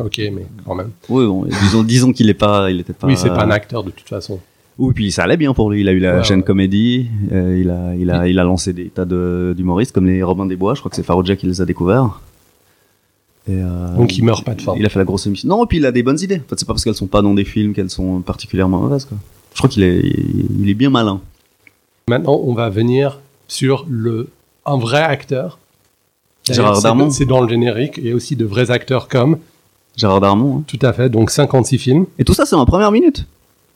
Ok, 0.07 0.19
mais 0.37 0.47
quand 0.67 0.77
même. 0.81 0.91
Oui, 1.09 1.25
bon, 1.31 1.45
disons, 1.65 1.83
disons 1.95 2.13
qu'il 2.13 2.29
est 2.29 2.41
pas, 2.47 2.71
il 2.73 2.81
était 2.81 2.97
pas. 3.01 3.07
Oui, 3.07 3.17
c'est 3.17 3.35
pas 3.39 3.45
un 3.45 3.55
acteur 3.61 3.83
de 3.89 3.93
toute 3.99 4.09
façon. 4.17 4.37
Oui, 4.79 4.93
puis 4.95 5.13
ça 5.13 5.25
allait 5.25 5.37
bien 5.45 5.53
pour 5.59 5.71
lui. 5.71 5.79
Il 5.83 5.89
a 5.89 5.93
eu 5.93 5.99
la 5.99 6.17
ouais, 6.17 6.25
chaîne 6.25 6.39
ouais. 6.41 6.51
Comédie, 6.51 7.09
euh, 7.33 7.63
il 7.63 7.69
a, 7.79 7.81
il 8.03 8.09
a, 8.11 8.27
il 8.33 8.39
a 8.39 8.45
lancé 8.45 8.73
des 8.73 8.89
tas 8.97 9.05
d'humoristes 9.05 9.93
comme 9.95 10.07
les 10.07 10.23
Robin 10.23 10.47
des 10.47 10.57
Bois. 10.57 10.75
Je 10.75 10.81
crois 10.81 10.91
que 10.91 10.97
c'est 10.97 11.09
Farouja 11.11 11.37
qui 11.37 11.47
les 11.47 11.61
a 11.61 11.67
découverts. 11.67 12.21
Et 13.49 13.53
euh, 13.55 13.97
Donc 13.97 14.17
il 14.19 14.25
meurt 14.25 14.45
pas 14.45 14.55
de 14.55 14.63
faim. 14.63 14.75
Il 14.77 14.85
a 14.85 14.89
fait 14.89 14.99
la 14.99 15.05
grosse 15.05 15.27
émission. 15.27 15.49
Non, 15.49 15.65
et 15.65 15.67
puis 15.67 15.79
il 15.79 15.87
a 15.87 15.93
des 15.93 16.03
bonnes 16.03 16.21
idées. 16.21 16.37
En 16.37 16.49
fait, 16.49 16.59
c'est 16.59 16.67
pas 16.67 16.75
parce 16.75 16.85
qu'elles 16.85 16.95
sont 16.95 17.07
pas 17.07 17.23
dans 17.23 17.35
des 17.35 17.45
films 17.45 17.75
qu'elles 17.75 17.91
sont 17.91 18.21
particulièrement 18.21 18.81
mauvaises. 18.81 19.07
Quoi. 19.07 19.19
Je 19.55 19.59
crois 19.59 19.71
qu'il 19.71 19.83
est, 19.83 20.01
il 20.59 20.69
est 20.69 20.75
bien 20.75 20.91
malin. 20.91 21.21
Maintenant, 22.09 22.41
on 22.45 22.55
va 22.55 22.69
venir 22.69 23.21
sur 23.49 23.87
le 23.89 24.29
un 24.67 24.79
vrai 24.79 25.03
acteur. 25.03 25.59
Gérard 26.45 26.83
Darmon. 26.83 27.11
C'est 27.11 27.25
dans 27.25 27.41
le 27.41 27.49
générique. 27.49 27.95
Il 27.99 28.07
y 28.07 28.13
a 28.13 28.15
aussi 28.15 28.37
de 28.37 28.45
vrais 28.45 28.71
acteurs 28.71 29.09
comme 29.09 29.39
Gérard 29.97 30.21
Darmon. 30.21 30.59
Hein. 30.59 30.65
Tout 30.67 30.79
à 30.83 30.93
fait. 30.93 31.09
Donc 31.09 31.31
56 31.31 31.79
films. 31.79 32.07
Et 32.19 32.25
tout 32.25 32.35
ça, 32.35 32.47
c'est 32.47 32.57
en 32.57 32.67
première 32.67 32.93
minute. 32.93 33.27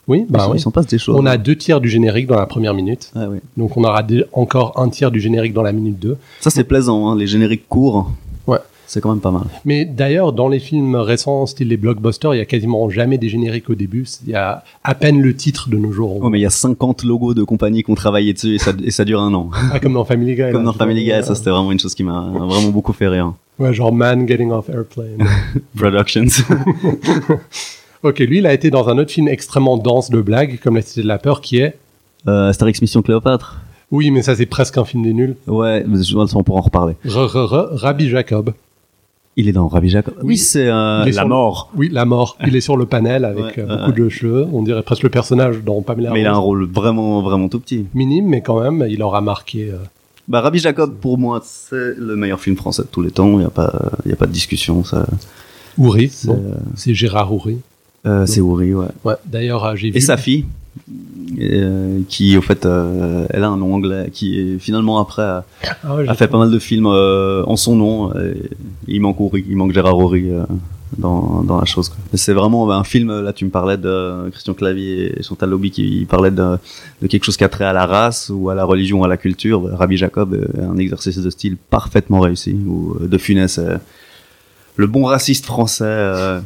Oui, 0.07 0.25
bah 0.29 0.47
oui. 0.51 0.59
S'en 0.59 0.71
passent 0.71 0.87
des 0.87 0.99
choses. 0.99 1.15
On 1.19 1.25
a 1.25 1.37
deux 1.37 1.55
tiers 1.55 1.81
du 1.81 1.89
générique 1.89 2.27
dans 2.27 2.37
la 2.37 2.45
première 2.45 2.73
minute. 2.73 3.11
Ah, 3.15 3.27
oui. 3.27 3.39
Donc 3.57 3.75
on 3.75 3.83
aura 3.83 4.03
encore 4.33 4.79
un 4.79 4.89
tiers 4.89 5.09
du 5.11 5.19
générique 5.19 5.53
dans 5.53 5.63
la 5.63 5.71
minute 5.71 5.97
2. 5.99 6.17
Ça, 6.41 6.51
c'est 6.51 6.63
plaisant, 6.63 7.09
hein, 7.09 7.17
les 7.17 7.25
génériques 7.25 7.67
courts. 7.67 8.11
Ouais. 8.45 8.59
C'est 8.87 9.01
quand 9.01 9.09
même 9.09 9.19
pas 9.21 9.31
mal. 9.31 9.43
Mais 9.65 9.85
d'ailleurs, 9.85 10.33
dans 10.33 10.47
les 10.47 10.59
films 10.59 10.95
récents, 10.95 11.45
style 11.45 11.67
les 11.69 11.77
blockbusters, 11.77 12.35
il 12.35 12.37
y 12.37 12.41
a 12.41 12.45
quasiment 12.45 12.89
jamais 12.89 13.17
des 13.17 13.29
génériques 13.29 13.69
au 13.69 13.75
début. 13.75 14.05
Il 14.25 14.31
y 14.31 14.35
a 14.35 14.63
à 14.83 14.95
peine 14.95 15.21
le 15.21 15.35
titre 15.35 15.69
de 15.69 15.77
nos 15.77 15.91
jours. 15.91 16.19
Oh, 16.21 16.29
mais 16.29 16.39
il 16.39 16.43
y 16.43 16.45
a 16.45 16.51
50 16.51 17.03
logos 17.03 17.33
de 17.33 17.43
compagnies 17.43 17.83
qui 17.83 17.91
ont 17.91 17.95
travaillé 17.95 18.33
dessus 18.33 18.55
et 18.55 18.59
ça, 18.59 18.71
et 18.83 18.91
ça 18.91 19.05
dure 19.05 19.21
un 19.21 19.33
an. 19.33 19.49
Ah, 19.73 19.79
comme 19.79 19.93
dans 19.93 20.05
Family 20.05 20.35
Guy. 20.35 20.51
comme 20.51 20.61
là, 20.61 20.71
dans 20.71 20.73
Family 20.73 21.03
Guy, 21.03 21.23
ça 21.23 21.35
c'était 21.35 21.49
vraiment 21.49 21.71
une 21.71 21.79
chose 21.79 21.95
qui 21.95 22.03
m'a 22.03 22.21
vraiment 22.33 22.69
beaucoup 22.69 22.93
fait 22.93 23.07
rire. 23.07 23.33
Ouais, 23.57 23.73
genre 23.73 23.91
Man 23.91 24.27
Getting 24.27 24.51
Off 24.51 24.69
Airplane. 24.69 25.25
Productions. 25.75 26.27
ok, 28.03 28.19
lui, 28.19 28.37
il 28.37 28.45
a 28.45 28.53
été 28.53 28.69
dans 28.69 28.87
un 28.89 28.97
autre 28.97 29.11
film 29.11 29.27
extrêmement 29.27 29.77
dense 29.77 30.09
de 30.09 30.21
blagues, 30.21 30.59
comme 30.63 30.75
La 30.75 30.81
Cité 30.81 31.01
de 31.01 31.07
la 31.07 31.17
Peur, 31.17 31.41
qui 31.41 31.57
est... 31.57 31.77
Euh, 32.27 32.49
Astérix 32.49 32.81
Mission 32.81 33.01
Cléopâtre. 33.01 33.57
Oui, 33.91 34.11
mais 34.11 34.21
ça 34.23 34.35
c'est 34.35 34.45
presque 34.45 34.77
un 34.77 34.85
film 34.85 35.03
des 35.03 35.13
nuls. 35.13 35.35
Ouais, 35.47 35.83
mais 35.87 35.99
on 36.15 36.43
pourra 36.43 36.59
en 36.59 36.63
reparler. 36.63 36.95
R 37.05 37.27
-r 37.27 37.47
-r 37.47 37.75
Rabbi 37.75 38.09
Jacob. 38.09 38.53
Il 39.37 39.49
est 39.49 39.51
dans 39.51 39.67
Rabbi 39.67 39.89
Jacob. 39.89 40.13
Oui, 40.23 40.37
c'est 40.37 40.67
euh, 40.67 41.03
la 41.05 41.25
mort. 41.25 41.69
Le... 41.73 41.79
Oui, 41.79 41.89
la 41.91 42.05
mort. 42.05 42.37
Il 42.47 42.55
est 42.55 42.61
sur 42.61 42.77
le 42.77 42.85
panel 42.85 43.25
avec 43.25 43.57
ouais, 43.57 43.65
euh, 43.69 43.77
beaucoup 43.87 43.99
de 43.99 44.09
cheveux. 44.09 44.47
On 44.53 44.63
dirait 44.63 44.81
presque 44.81 45.03
le 45.03 45.09
personnage 45.09 45.61
dans 45.63 45.81
Pamela. 45.81 46.11
Mais 46.11 46.19
Rose. 46.19 46.21
il 46.21 46.27
a 46.27 46.33
un 46.33 46.37
rôle 46.37 46.65
vraiment, 46.65 47.21
vraiment 47.21 47.49
tout 47.49 47.59
petit. 47.59 47.85
Minime, 47.93 48.27
mais 48.27 48.41
quand 48.41 48.61
même, 48.61 48.85
il 48.89 49.03
aura 49.03 49.19
marqué. 49.19 49.71
Euh... 49.71 49.77
Bah, 50.29 50.39
Rabbi 50.39 50.59
Jacob, 50.59 50.95
pour 50.95 51.17
moi, 51.17 51.41
c'est 51.43 51.95
le 51.97 52.15
meilleur 52.15 52.39
film 52.39 52.55
français 52.55 52.83
de 52.83 52.87
tous 52.87 53.01
les 53.01 53.11
temps. 53.11 53.31
Il 53.33 53.39
n'y 53.39 53.43
a 53.43 53.49
pas, 53.49 53.91
il 54.05 54.09
y 54.09 54.13
a 54.13 54.17
pas 54.17 54.25
de 54.25 54.31
discussion. 54.31 54.85
Ça. 54.85 55.05
Ouri. 55.77 56.09
C'est 56.75 56.93
Gérard 56.93 57.33
Ouri. 57.33 57.57
Euh, 58.05 58.25
c'est 58.25 58.39
Ouri, 58.39 58.73
ouais. 58.73 58.87
Ouais. 59.03 59.15
D'ailleurs, 59.25 59.75
j'ai 59.75 59.91
vu. 59.91 59.97
Et 59.97 60.01
sa 60.01 60.15
fille? 60.15 60.45
Euh, 61.41 61.99
qui 62.07 62.37
au 62.37 62.41
fait 62.41 62.65
euh, 62.65 63.25
elle 63.29 63.43
a 63.43 63.49
un 63.49 63.57
nom 63.57 63.73
anglais 63.73 64.09
qui 64.13 64.39
est 64.39 64.59
finalement 64.59 64.99
après 64.99 65.23
a, 65.23 65.45
ah 65.83 65.95
ouais, 65.95 66.07
a 66.07 66.13
fait 66.13 66.27
pas 66.27 66.37
mal 66.37 66.49
de 66.49 66.59
films 66.59 66.87
euh, 66.87 67.43
en 67.45 67.57
son 67.57 67.75
nom 67.75 68.13
il 68.87 69.01
manque 69.01 69.19
Uri, 69.19 69.43
il 69.49 69.57
manque 69.57 69.73
Gérard 69.73 69.97
Horry 69.97 70.29
dans, 70.97 71.43
dans 71.43 71.59
la 71.59 71.65
chose 71.65 71.91
c'est 72.13 72.31
vraiment 72.31 72.71
un 72.71 72.83
film 72.85 73.21
là 73.21 73.33
tu 73.33 73.43
me 73.43 73.49
parlais 73.49 73.75
de 73.75 74.29
Christian 74.31 74.53
Clavier 74.53 75.19
et 75.19 75.23
Chantal 75.23 75.49
Lobby 75.49 75.71
qui 75.71 76.05
parlait 76.09 76.31
de, 76.31 76.57
de, 77.01 77.07
quelque 77.07 77.25
chose 77.25 77.35
qui 77.35 77.43
a 77.43 77.49
trait 77.49 77.65
à 77.65 77.73
la 77.73 77.85
race 77.85 78.31
ou 78.33 78.49
à 78.49 78.55
la 78.55 78.63
religion 78.63 79.01
ou 79.01 79.03
à 79.03 79.09
la 79.09 79.17
culture. 79.17 79.63
Rabbi 79.73 79.97
Jacob 79.97 80.39
un 80.57 80.77
exercice 80.77 81.17
de 81.17 81.29
style 81.29 81.57
parfaitement 81.57 82.21
réussi 82.21 82.53
où 82.65 82.95
De 82.99 83.17
Funès 83.17 83.59
le 84.77 84.87
bon 84.87 85.03
raciste 85.03 85.45
français 85.45 86.39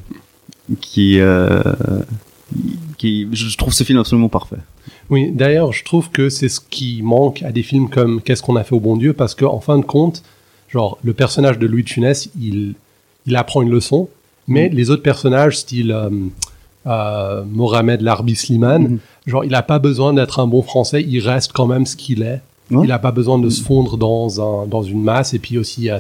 qui 0.82 1.19
qui, 2.97 3.27
je 3.31 3.57
trouve 3.57 3.73
ce 3.73 3.83
film 3.83 3.99
absolument 3.99 4.29
parfait. 4.29 4.57
Oui, 5.09 5.31
d'ailleurs, 5.31 5.71
je 5.71 5.83
trouve 5.83 6.09
que 6.12 6.29
c'est 6.29 6.49
ce 6.49 6.59
qui 6.59 7.01
manque 7.01 7.41
à 7.43 7.51
des 7.51 7.63
films 7.63 7.89
comme 7.89 8.21
Qu'est-ce 8.21 8.43
qu'on 8.43 8.55
a 8.55 8.63
fait 8.63 8.75
au 8.75 8.79
bon 8.79 8.97
Dieu, 8.97 9.13
parce 9.13 9.35
qu'en 9.35 9.53
en 9.53 9.59
fin 9.59 9.77
de 9.77 9.85
compte, 9.85 10.23
genre, 10.69 10.97
le 11.03 11.13
personnage 11.13 11.57
de 11.57 11.65
Louis 11.67 11.83
de 11.83 11.89
Funès, 11.89 12.29
il, 12.39 12.75
il 13.25 13.35
apprend 13.35 13.62
une 13.62 13.71
leçon, 13.71 14.09
mais 14.47 14.69
mmh. 14.69 14.73
les 14.73 14.89
autres 14.89 15.03
personnages, 15.03 15.57
style 15.57 15.91
euh, 15.91 16.09
euh, 16.85 17.43
Mohamed 17.45 18.01
Larbi 18.01 18.35
Slimane, 18.35 18.88
mmh. 18.88 18.99
genre, 19.27 19.43
il 19.43 19.51
n'a 19.51 19.63
pas 19.63 19.79
besoin 19.79 20.13
d'être 20.13 20.39
un 20.39 20.47
bon 20.47 20.62
français, 20.62 21.03
il 21.07 21.19
reste 21.19 21.53
quand 21.53 21.67
même 21.67 21.85
ce 21.85 21.95
qu'il 21.95 22.21
est. 22.21 22.41
Ouais. 22.71 22.86
Il 22.86 22.89
n'a 22.89 22.99
pas 22.99 23.12
besoin 23.12 23.39
de 23.39 23.49
se 23.49 23.63
fondre 23.63 23.97
dans, 23.97 24.41
un, 24.41 24.67
dans 24.67 24.84
une 24.84 25.01
masse, 25.01 25.34
et 25.34 25.39
puis 25.39 25.58
aussi 25.58 25.89
à, 25.89 25.97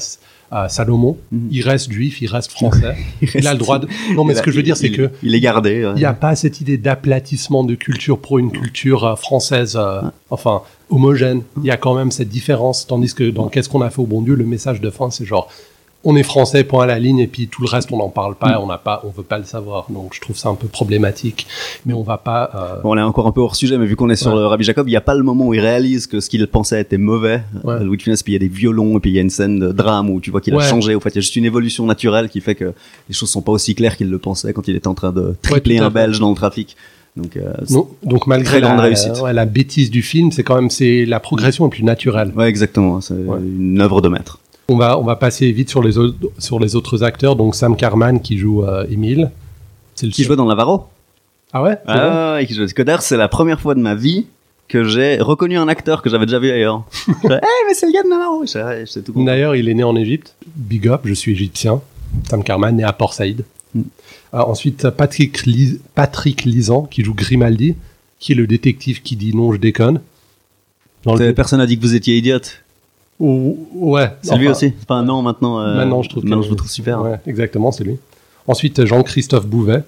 à 0.51 0.69
Salomon. 0.69 1.17
Mm 1.31 1.37
-hmm. 1.37 1.47
Il 1.51 1.61
reste 1.61 1.91
juif, 1.91 2.21
il 2.21 2.27
reste 2.27 2.51
français. 2.51 2.95
il, 3.21 3.29
reste... 3.29 3.43
il, 3.43 3.47
a 3.47 3.53
le 3.53 3.59
droit 3.59 3.79
de. 3.79 3.87
Non, 4.15 4.23
mais 4.23 4.35
ce 4.35 4.41
que 4.41 4.51
je 4.51 4.57
veux 4.57 4.63
dire, 4.63 4.77
c'est 4.77 4.91
que. 4.91 5.09
Il 5.23 5.33
est 5.35 5.39
gardé. 5.39 5.85
Ouais. 5.85 5.93
Il 5.95 5.99
n'y 5.99 6.05
a 6.05 6.13
pas 6.13 6.35
cette 6.35 6.61
idée 6.61 6.77
d'aplatissement 6.77 7.63
de 7.63 7.75
culture 7.75 8.17
pour 8.19 8.39
une 8.39 8.51
culture 8.51 9.03
euh, 9.05 9.15
française, 9.15 9.75
euh, 9.75 10.01
enfin, 10.29 10.61
homogène. 10.89 11.41
Il 11.57 11.65
y 11.65 11.71
a 11.71 11.77
quand 11.77 11.95
même 11.99 12.11
cette 12.11 12.29
différence. 12.39 12.77
Tandis 12.87 13.13
que 13.13 13.25
dans 13.31 13.47
Qu'est-ce 13.51 13.69
qu'on 13.71 13.81
a 13.81 13.89
fait 13.89 14.01
au 14.01 14.09
bon 14.15 14.21
Dieu, 14.21 14.35
le 14.35 14.45
message 14.45 14.79
de 14.81 14.89
fin, 14.89 15.09
c'est 15.09 15.25
genre. 15.25 15.47
On 16.05 16.15
est 16.15 16.23
français, 16.23 16.63
point 16.63 16.83
à 16.83 16.87
la 16.87 16.97
ligne, 16.97 17.19
et 17.19 17.27
puis 17.27 17.47
tout 17.47 17.61
le 17.61 17.67
reste, 17.67 17.91
on 17.91 17.97
n'en 17.97 18.07
parle 18.07 18.35
pas, 18.35 18.61
on 18.61 18.67
n'a 18.67 18.77
pas, 18.77 19.01
on 19.03 19.09
veut 19.09 19.23
pas 19.23 19.37
le 19.37 19.43
savoir. 19.43 19.87
Donc, 19.89 20.13
je 20.13 20.21
trouve 20.21 20.37
ça 20.37 20.47
un 20.47 20.55
peu 20.55 20.67
problématique. 20.67 21.45
Mais 21.85 21.93
on 21.93 22.03
va 22.03 22.17
pas. 22.17 22.49
Euh... 22.55 22.81
Bon, 22.81 22.93
on 22.93 22.97
est 22.97 23.01
encore 23.01 23.27
un 23.27 23.33
peu 23.33 23.41
hors 23.41 23.55
sujet, 23.55 23.77
mais 23.77 23.85
vu 23.85 23.97
qu'on 23.97 24.09
est 24.09 24.15
sur 24.15 24.31
ouais. 24.31 24.39
le 24.39 24.45
Rabbi 24.45 24.63
Jacob, 24.63 24.87
il 24.87 24.91
n'y 24.91 24.97
a 24.97 25.01
pas 25.01 25.15
le 25.15 25.23
moment 25.23 25.47
où 25.47 25.53
il 25.53 25.59
réalise 25.59 26.07
que 26.07 26.21
ce 26.21 26.29
qu'il 26.29 26.45
pensait 26.47 26.79
était 26.79 26.97
mauvais. 26.97 27.43
Ouais. 27.65 27.83
Louis 27.83 27.97
de 27.97 28.01
Funès, 28.01 28.23
puis 28.23 28.31
il 28.31 28.35
y 28.35 28.37
a 28.37 28.39
des 28.39 28.47
violons, 28.47 28.97
et 28.97 29.01
puis 29.01 29.11
il 29.11 29.15
y 29.15 29.19
a 29.19 29.21
une 29.21 29.29
scène 29.29 29.59
de 29.59 29.71
drame 29.73 30.09
où 30.09 30.21
tu 30.21 30.31
vois 30.31 30.39
qu'il 30.39 30.55
ouais. 30.55 30.63
a 30.63 30.67
changé. 30.67 30.95
Au 30.95 31.01
fait, 31.01 31.09
il 31.09 31.15
y 31.15 31.19
a 31.19 31.21
juste 31.21 31.35
une 31.35 31.45
évolution 31.45 31.85
naturelle 31.85 32.29
qui 32.29 32.39
fait 32.39 32.55
que 32.55 32.73
les 33.09 33.13
choses 33.13 33.29
sont 33.29 33.41
pas 33.41 33.51
aussi 33.51 33.75
claires 33.75 33.97
qu'il 33.97 34.09
le 34.09 34.19
pensait 34.19 34.53
quand 34.53 34.69
il 34.69 34.77
était 34.77 34.87
en 34.87 34.95
train 34.95 35.11
de 35.11 35.35
tripler 35.41 35.79
un 35.79 35.89
Belge 35.89 36.19
dans 36.19 36.29
le 36.29 36.35
trafic. 36.35 36.77
Donc, 37.17 37.35
euh, 37.35 37.51
non, 37.69 37.87
donc 38.03 38.27
malgré 38.27 38.61
la, 38.61 38.79
réussite. 38.79 39.19
Ouais, 39.21 39.33
la 39.33 39.45
bêtise 39.45 39.91
du 39.91 40.01
film, 40.01 40.31
c'est 40.31 40.43
quand 40.43 40.55
même 40.55 40.69
c'est 40.69 41.05
la 41.05 41.19
progression 41.19 41.65
la 41.65 41.69
plus 41.69 41.83
naturelle. 41.83 42.31
Ouais, 42.35 42.47
exactement. 42.47 43.01
C'est 43.01 43.15
une 43.15 43.81
œuvre 43.81 44.01
de 44.01 44.07
maître. 44.07 44.39
On 44.69 44.77
va, 44.77 44.99
on 44.99 45.03
va 45.03 45.15
passer 45.15 45.51
vite 45.51 45.69
sur 45.69 45.81
les, 45.81 45.97
autres, 45.97 46.15
sur 46.37 46.59
les 46.59 46.75
autres 46.75 47.03
acteurs. 47.03 47.35
Donc 47.35 47.55
Sam 47.55 47.75
Carman 47.75 48.21
qui 48.21 48.37
joue 48.37 48.63
euh, 48.63 48.85
Émile. 48.89 49.31
C'est 49.95 50.07
qui 50.09 50.23
jouait 50.23 50.35
dans 50.35 50.45
Navarro. 50.45 50.85
Ah 51.51 51.63
ouais? 51.63 51.77
Ah 51.87 52.35
ouais, 52.35 52.45
qui 52.45 52.53
joue. 52.53 52.65
C'est 52.99 53.17
la 53.17 53.27
première 53.27 53.59
fois 53.59 53.73
de 53.73 53.79
ma 53.79 53.95
vie 53.95 54.27
que 54.67 54.83
j'ai 54.83 55.17
reconnu 55.19 55.57
un 55.57 55.67
acteur 55.67 56.03
que 56.03 56.09
j'avais 56.11 56.27
déjà 56.27 56.37
vu 56.37 56.51
ailleurs. 56.51 56.83
hey, 57.07 57.39
mais 57.67 57.73
c'est 57.73 57.87
le 57.87 57.93
gars 57.93 58.03
de 58.03 58.09
Navarro. 58.09 58.45
D'ailleurs, 59.25 59.55
il 59.55 59.67
est 59.67 59.73
né 59.73 59.83
en 59.83 59.95
Égypte. 59.95 60.35
Big 60.55 60.87
up, 60.87 61.01
je 61.05 61.15
suis 61.15 61.31
égyptien. 61.31 61.81
Sam 62.29 62.43
Carman, 62.43 62.75
né 62.75 62.83
à 62.83 62.93
Port 62.93 63.15
Saïd. 63.15 63.43
Mm. 63.73 63.81
Euh, 64.35 64.37
ensuite, 64.37 64.87
Patrick, 64.91 65.39
Patrick 65.95 66.45
Lisan 66.45 66.83
qui 66.83 67.03
joue 67.03 67.15
Grimaldi, 67.15 67.75
qui 68.19 68.33
est 68.33 68.35
le 68.35 68.45
détective 68.45 69.01
qui 69.01 69.15
dit 69.15 69.35
non, 69.35 69.51
je 69.51 69.57
déconne. 69.57 70.01
Le... 71.07 71.31
Personne 71.31 71.57
n'a 71.57 71.65
dit 71.65 71.77
que 71.77 71.81
vous 71.81 71.95
étiez 71.95 72.17
idiote. 72.17 72.61
Ou, 73.19 73.67
ouais. 73.73 74.11
C'est 74.21 74.31
enfin, 74.31 74.39
lui 74.39 74.47
aussi. 74.47 74.73
Enfin, 74.83 75.03
non, 75.03 75.21
maintenant. 75.21 75.59
Euh, 75.59 75.75
maintenant, 75.75 76.01
je 76.03 76.09
trouve. 76.09 76.23
Maintenant, 76.23 76.41
je 76.41 76.49
le 76.49 76.55
trouve 76.55 76.69
super. 76.69 77.01
Ouais, 77.01 77.19
exactement, 77.27 77.71
c'est 77.71 77.83
lui. 77.83 77.97
Ensuite, 78.47 78.85
Jean-Christophe 78.85 79.45
Bouvet. 79.45 79.83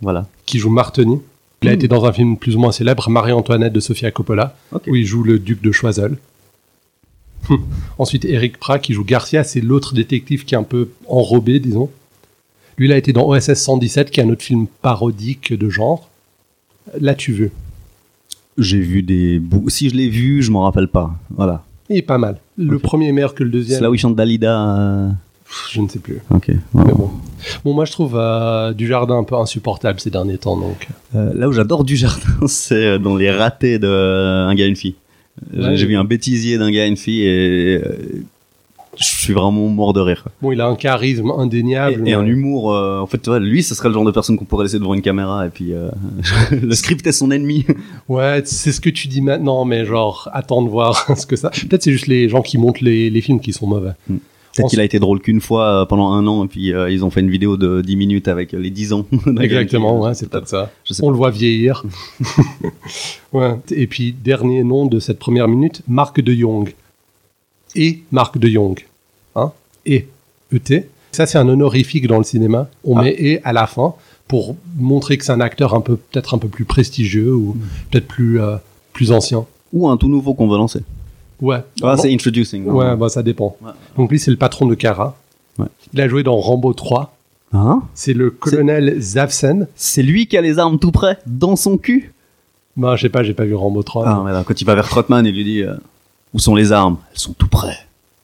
Voilà. 0.00 0.26
Qui 0.46 0.58
joue 0.58 0.70
Martini. 0.70 1.20
Il 1.62 1.66
mmh. 1.66 1.70
a 1.70 1.74
été 1.74 1.88
dans 1.88 2.04
un 2.04 2.12
film 2.12 2.36
plus 2.36 2.54
ou 2.54 2.60
moins 2.60 2.70
célèbre, 2.70 3.10
Marie-Antoinette 3.10 3.72
de 3.72 3.80
Sofia 3.80 4.12
Coppola, 4.12 4.56
okay. 4.70 4.90
où 4.90 4.94
il 4.94 5.04
joue 5.04 5.24
le 5.24 5.40
duc 5.40 5.60
de 5.60 5.72
Choiseul. 5.72 6.16
Ensuite, 7.98 8.24
Eric 8.24 8.58
Prat 8.58 8.78
qui 8.78 8.92
joue 8.92 9.04
Garcia, 9.04 9.42
c'est 9.42 9.60
l'autre 9.60 9.94
détective 9.94 10.44
qui 10.44 10.54
est 10.54 10.58
un 10.58 10.62
peu 10.62 10.90
enrobé, 11.08 11.58
disons. 11.58 11.90
Lui, 12.76 12.86
il 12.86 12.92
a 12.92 12.96
été 12.96 13.12
dans 13.12 13.28
OSS 13.28 13.54
117, 13.54 14.10
qui 14.12 14.20
est 14.20 14.22
un 14.22 14.30
autre 14.30 14.42
film 14.42 14.68
parodique 14.82 15.52
de 15.52 15.68
genre. 15.68 16.08
L'as-tu 17.00 17.32
vu? 17.32 17.50
J'ai 18.56 18.80
vu 18.80 19.02
des 19.02 19.40
bouts. 19.40 19.68
Si 19.68 19.88
je 19.90 19.96
l'ai 19.96 20.08
vu, 20.08 20.42
je 20.42 20.52
m'en 20.52 20.62
rappelle 20.62 20.88
pas. 20.88 21.12
Voilà. 21.30 21.64
Il 21.90 21.96
est 21.96 22.02
pas 22.02 22.18
mal. 22.18 22.38
Le 22.58 22.74
okay. 22.76 22.82
premier 22.82 23.08
est 23.08 23.12
meilleur 23.12 23.34
que 23.34 23.44
le 23.44 23.50
deuxième. 23.50 23.78
C'est 23.78 23.82
là 23.82 23.90
où 23.90 23.94
il 23.94 23.98
chante 23.98 24.16
Dalida. 24.16 24.78
Euh... 24.78 25.08
Je 25.70 25.80
ne 25.80 25.88
sais 25.88 25.98
plus. 25.98 26.18
Ok. 26.30 26.50
Mais 26.74 26.92
bon. 26.92 27.10
Bon, 27.64 27.72
moi 27.72 27.84
je 27.84 27.92
trouve 27.92 28.16
euh, 28.16 28.72
du 28.74 28.86
jardin 28.86 29.16
un 29.16 29.24
peu 29.24 29.36
insupportable 29.36 29.98
ces 30.00 30.10
derniers 30.10 30.36
temps, 30.38 30.58
donc. 30.58 30.88
Euh, 31.14 31.32
là 31.34 31.48
où 31.48 31.52
j'adore 31.52 31.84
du 31.84 31.96
jardin, 31.96 32.28
c'est 32.46 32.98
dans 32.98 33.16
les 33.16 33.30
ratés 33.30 33.78
de 33.78 33.86
euh, 33.86 34.46
un 34.46 34.54
gars 34.54 34.66
et 34.66 34.68
une 34.68 34.76
fille. 34.76 34.96
J'ai- 35.54 35.62
Ouais. 35.62 35.76
Vu 35.76 35.96
un 35.96 36.04
bêtisier 36.04 36.58
d'un 36.58 36.70
gars 36.70 36.84
et 36.84 36.88
une 36.88 36.96
fille 36.96 37.22
et 37.22 37.80
je 38.98 39.04
suis 39.04 39.32
vraiment 39.32 39.68
mort 39.68 39.92
de 39.92 40.00
rire. 40.00 40.24
Bon, 40.42 40.52
il 40.52 40.60
a 40.60 40.66
un 40.66 40.74
charisme 40.76 41.30
indéniable. 41.30 42.06
Et, 42.06 42.10
et 42.10 42.14
un 42.14 42.26
humour. 42.26 42.72
euh, 42.72 43.00
en 43.00 43.06
fait, 43.06 43.18
tu 43.18 43.30
vois, 43.30 43.38
lui, 43.38 43.62
ce 43.62 43.74
serait 43.74 43.88
le 43.88 43.94
genre 43.94 44.04
de 44.04 44.10
personne 44.10 44.36
qu'on 44.36 44.44
pourrait 44.44 44.64
laisser 44.64 44.78
devant 44.78 44.94
une 44.94 45.02
caméra 45.02 45.46
et 45.46 45.50
puis 45.50 45.72
euh, 45.72 45.88
le 46.50 46.74
script 46.74 47.06
est 47.06 47.12
son 47.12 47.30
ennemi. 47.30 47.64
Ouais, 48.08 48.42
c'est 48.44 48.72
ce 48.72 48.80
que 48.80 48.90
tu 48.90 49.06
dis 49.08 49.20
maintenant, 49.20 49.64
mais 49.64 49.84
genre, 49.84 50.28
attends 50.32 50.62
de 50.62 50.68
voir 50.68 51.06
ce 51.18 51.26
que 51.26 51.36
ça. 51.36 51.50
Peut-être 51.50 51.82
c'est 51.82 51.92
juste 51.92 52.06
les 52.06 52.28
gens 52.28 52.42
qui 52.42 52.58
montent 52.58 52.80
les, 52.80 53.10
les 53.10 53.20
films 53.20 53.40
qui 53.40 53.52
sont 53.52 53.66
mauvais. 53.66 53.92
Peut-être 54.08 54.64
On 54.64 54.68
qu'il 54.68 54.80
a 54.80 54.84
été 54.84 54.98
drôle 54.98 55.20
qu'une 55.20 55.40
fois 55.40 55.82
euh, 55.82 55.84
pendant 55.84 56.10
un 56.12 56.26
an 56.26 56.44
et 56.44 56.48
puis 56.48 56.72
euh, 56.72 56.90
ils 56.90 57.04
ont 57.04 57.10
fait 57.10 57.20
une 57.20 57.30
vidéo 57.30 57.56
de 57.56 57.80
10 57.82 57.96
minutes 57.96 58.28
avec 58.28 58.52
les 58.52 58.70
10 58.70 58.92
ans. 58.94 59.06
Exactement, 59.40 60.00
ouais, 60.00 60.14
c'est 60.14 60.28
peut-être 60.28 60.48
ça. 60.48 60.70
Je 60.84 60.94
sais 60.94 61.04
On 61.04 61.10
le 61.10 61.16
voit 61.16 61.30
vieillir. 61.30 61.84
ouais. 63.32 63.54
Et 63.70 63.86
puis, 63.86 64.12
dernier 64.12 64.64
nom 64.64 64.86
de 64.86 64.98
cette 64.98 65.18
première 65.18 65.48
minute, 65.48 65.82
Marc 65.86 66.20
de 66.20 66.32
Jong. 66.32 66.74
Et 67.74 68.00
Marc 68.12 68.38
de 68.38 68.48
Jong. 68.48 68.84
Hein? 69.36 69.52
Et. 69.86 70.08
ET. 70.52 70.88
Ça, 71.12 71.26
c'est 71.26 71.38
un 71.38 71.48
honorifique 71.48 72.06
dans 72.06 72.18
le 72.18 72.24
cinéma. 72.24 72.68
On 72.84 72.96
Ah. 72.96 73.02
met 73.02 73.14
et 73.18 73.40
à 73.44 73.52
la 73.52 73.66
fin 73.66 73.94
pour 74.28 74.56
montrer 74.78 75.16
que 75.18 75.24
c'est 75.24 75.32
un 75.32 75.40
acteur 75.40 75.74
un 75.74 75.80
peu, 75.80 75.96
peut-être 75.96 76.34
un 76.34 76.38
peu 76.38 76.48
plus 76.48 76.64
prestigieux 76.64 77.34
ou 77.34 77.54
Mm. 77.54 77.60
peut-être 77.90 78.06
plus, 78.08 78.40
euh, 78.40 78.56
plus 78.92 79.12
ancien. 79.12 79.46
Ou 79.72 79.88
un 79.88 79.96
tout 79.96 80.08
nouveau 80.08 80.34
qu'on 80.34 80.48
veut 80.48 80.56
lancer. 80.58 80.80
Ouais. 81.40 81.58
Ah, 81.82 81.94
Bon. 81.96 82.02
c'est 82.02 82.12
introducing. 82.12 82.64
Ouais, 82.66 82.96
bah, 82.96 83.08
ça 83.08 83.22
dépend. 83.22 83.56
Ouais. 83.62 83.70
Donc, 83.96 84.10
lui, 84.10 84.18
c'est 84.18 84.30
le 84.30 84.36
patron 84.36 84.66
de 84.66 84.74
Kara. 84.74 85.16
Ouais. 85.58 85.66
Il 85.92 86.00
a 86.00 86.08
joué 86.08 86.22
dans 86.22 86.36
Rambo 86.36 86.72
3. 86.72 87.14
Hein? 87.52 87.82
C'est 87.94 88.12
le 88.12 88.30
colonel 88.30 89.00
Zavsen. 89.00 89.66
C'est 89.76 90.02
lui 90.02 90.26
qui 90.26 90.36
a 90.36 90.40
les 90.42 90.58
armes 90.58 90.78
tout 90.78 90.92
près, 90.92 91.18
dans 91.26 91.56
son 91.56 91.78
cul? 91.78 92.12
Ben, 92.76 92.94
je 92.96 93.02
sais 93.02 93.08
pas, 93.08 93.22
j'ai 93.22 93.34
pas 93.34 93.44
vu 93.44 93.54
Rambo 93.54 93.82
3. 93.82 94.04
Ah, 94.06 94.22
mais 94.24 94.32
là, 94.32 94.44
quand 94.46 94.60
il 94.60 94.64
va 94.64 94.74
vers 94.74 94.88
Trotman, 94.88 95.24
il 95.26 95.34
lui 95.34 95.44
dit 95.44 95.62
euh, 95.62 95.74
Où 96.34 96.38
sont 96.38 96.54
les 96.54 96.72
armes? 96.72 96.98
Elles 97.12 97.18
sont 97.18 97.32
tout 97.32 97.48
près. 97.48 97.76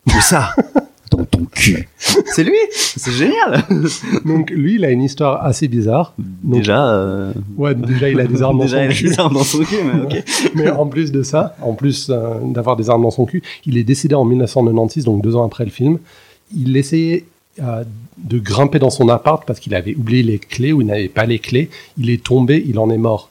Où 0.07 0.21
ça? 0.21 0.51
Dans 1.11 1.25
ton 1.27 1.45
cul. 1.45 1.89
C'est 1.99 2.43
lui? 2.43 2.57
C'est 2.73 3.13
génial 3.13 3.63
Donc, 4.25 4.51
lui, 4.51 4.77
il 4.77 4.85
a 4.85 4.91
une 4.91 5.03
histoire 5.03 5.45
assez 5.45 5.69
bizarre. 5.69 6.13
Donc- 6.19 6.59
Déjà, 6.59 6.89
euh, 6.89 7.33
Ouais, 7.57 7.73
déjà, 7.75 8.09
il 8.09 8.19
a 8.19 8.27
des 8.27 8.43
armes 8.43 8.59
dans 8.59 8.65
déjà 8.65 8.79
son 8.79 8.85
il 8.85 8.91
a 8.91 8.95
cul. 8.95 9.05
les 9.07 9.21
armes 9.21 9.35
dans 9.35 9.45
son 9.45 9.59
cul, 9.63 9.77
mais 9.85 10.03
ok. 10.03 10.25
Mais 10.57 10.71
en 10.71 10.87
plus 10.87 11.13
de 11.13 11.23
ça, 11.23 11.55
en 11.63 11.75
plus 11.75 12.09
euh, 12.11 12.41
d'avoir 12.47 12.75
des 12.77 12.91
armes 12.91 13.03
dans 13.03 13.13
son 13.13 13.27
cul, 13.27 13.43
il 13.65 13.79
est 13.79 13.85
décédé 13.85 14.17
en 14.17 14.25
1996, 14.25 15.05
donc 15.05 15.23
deux 15.23 15.37
ans 15.37 15.45
après 15.47 15.65
le 15.65 15.71
film. 15.71 15.99
Il 16.57 16.77
essayait 16.77 17.25
euh, 17.63 17.85
de 18.19 18.39
grimper 18.41 18.81
dans 18.81 18.91
son 18.91 19.09
appart 19.09 19.45
parce 19.47 19.61
qu'il 19.61 19.75
avait 19.77 19.95
oublié 19.95 20.25
les 20.25 20.39
clés 20.41 20.73
ou 20.73 20.81
il 20.81 20.89
n'avait 20.89 21.09
pas 21.09 21.27
les 21.27 21.39
clés. 21.39 21.71
Il 21.97 22.11
est 22.11 22.25
tombé, 22.25 22.65
il 22.67 22.79
en 22.81 22.91
est 22.91 22.99
mort. 22.99 23.31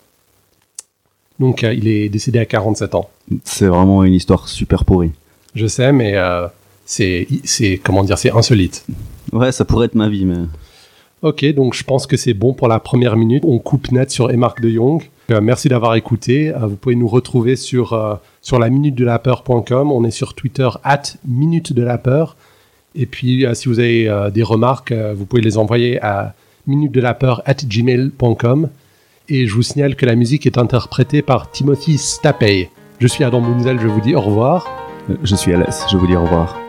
Donc 1.39 1.63
euh, 1.63 1.73
il 1.73 1.87
est 1.87 2.09
décédé 2.09 2.39
à 2.39 2.45
47 2.45 2.95
ans. 2.95 3.09
C'est 3.43 3.67
vraiment 3.67 4.03
une 4.03 4.13
histoire 4.13 4.47
super 4.47 4.85
pourrie. 4.85 5.11
Je 5.55 5.67
sais, 5.67 5.91
mais 5.91 6.15
euh, 6.15 6.47
c'est, 6.85 7.27
c'est 7.43 7.77
comment 7.77 8.03
dire, 8.03 8.17
c'est 8.17 8.31
insolite. 8.31 8.85
Ouais, 9.31 9.51
ça 9.51 9.65
pourrait 9.65 9.87
être 9.87 9.95
ma 9.95 10.09
vie, 10.09 10.25
mais. 10.25 10.45
Ok, 11.21 11.45
donc 11.53 11.73
je 11.73 11.85
pense 11.85 12.05
que 12.05 12.17
c'est 12.17 12.33
bon 12.33 12.53
pour 12.53 12.67
la 12.67 12.79
première 12.79 13.15
minute. 13.15 13.43
On 13.45 13.57
coupe 13.57 13.93
net 13.93 14.11
sur 14.11 14.29
Emarc 14.29 14.59
de 14.59 14.69
Jong. 14.69 15.09
Euh, 15.31 15.39
merci 15.39 15.69
d'avoir 15.69 15.95
écouté. 15.95 16.49
Euh, 16.49 16.67
vous 16.67 16.75
pouvez 16.75 16.95
nous 16.95 17.07
retrouver 17.07 17.55
sur, 17.55 17.93
euh, 17.93 18.15
sur 18.41 18.59
la 18.59 18.69
minute 18.69 18.95
de 18.95 19.05
la 19.05 19.19
peur.com. 19.19 19.91
On 19.91 20.03
est 20.03 20.11
sur 20.11 20.33
Twitter, 20.33 20.67
at 20.83 21.03
minute 21.25 21.71
de 21.71 21.81
la 21.81 21.97
peur. 21.97 22.35
Et 22.95 23.05
puis, 23.05 23.45
si 23.53 23.69
vous 23.69 23.79
avez 23.79 24.29
des 24.31 24.43
remarques, 24.43 24.93
vous 24.93 25.25
pouvez 25.25 25.41
les 25.41 25.57
envoyer 25.57 25.99
à 26.03 26.35
minute 26.67 26.91
de 26.91 27.01
la 27.01 27.15
peur 27.15 27.41
at 27.45 27.55
gmail.com. 27.55 28.69
Et 29.29 29.47
je 29.47 29.55
vous 29.55 29.61
signale 29.61 29.95
que 29.95 30.05
la 30.05 30.15
musique 30.15 30.45
est 30.45 30.57
interprétée 30.57 31.21
par 31.21 31.49
Timothy 31.49 31.97
Stapey. 31.97 32.69
Je 32.99 33.07
suis 33.07 33.23
Adam 33.23 33.41
Bunzel, 33.41 33.79
je 33.79 33.87
vous 33.87 34.01
dis 34.01 34.15
au 34.15 34.21
revoir. 34.21 34.67
Je 35.23 35.35
suis 35.35 35.53
l'aise, 35.57 35.83
je 35.91 35.97
vous 35.97 36.07
dis 36.07 36.15
au 36.15 36.23
revoir. 36.23 36.62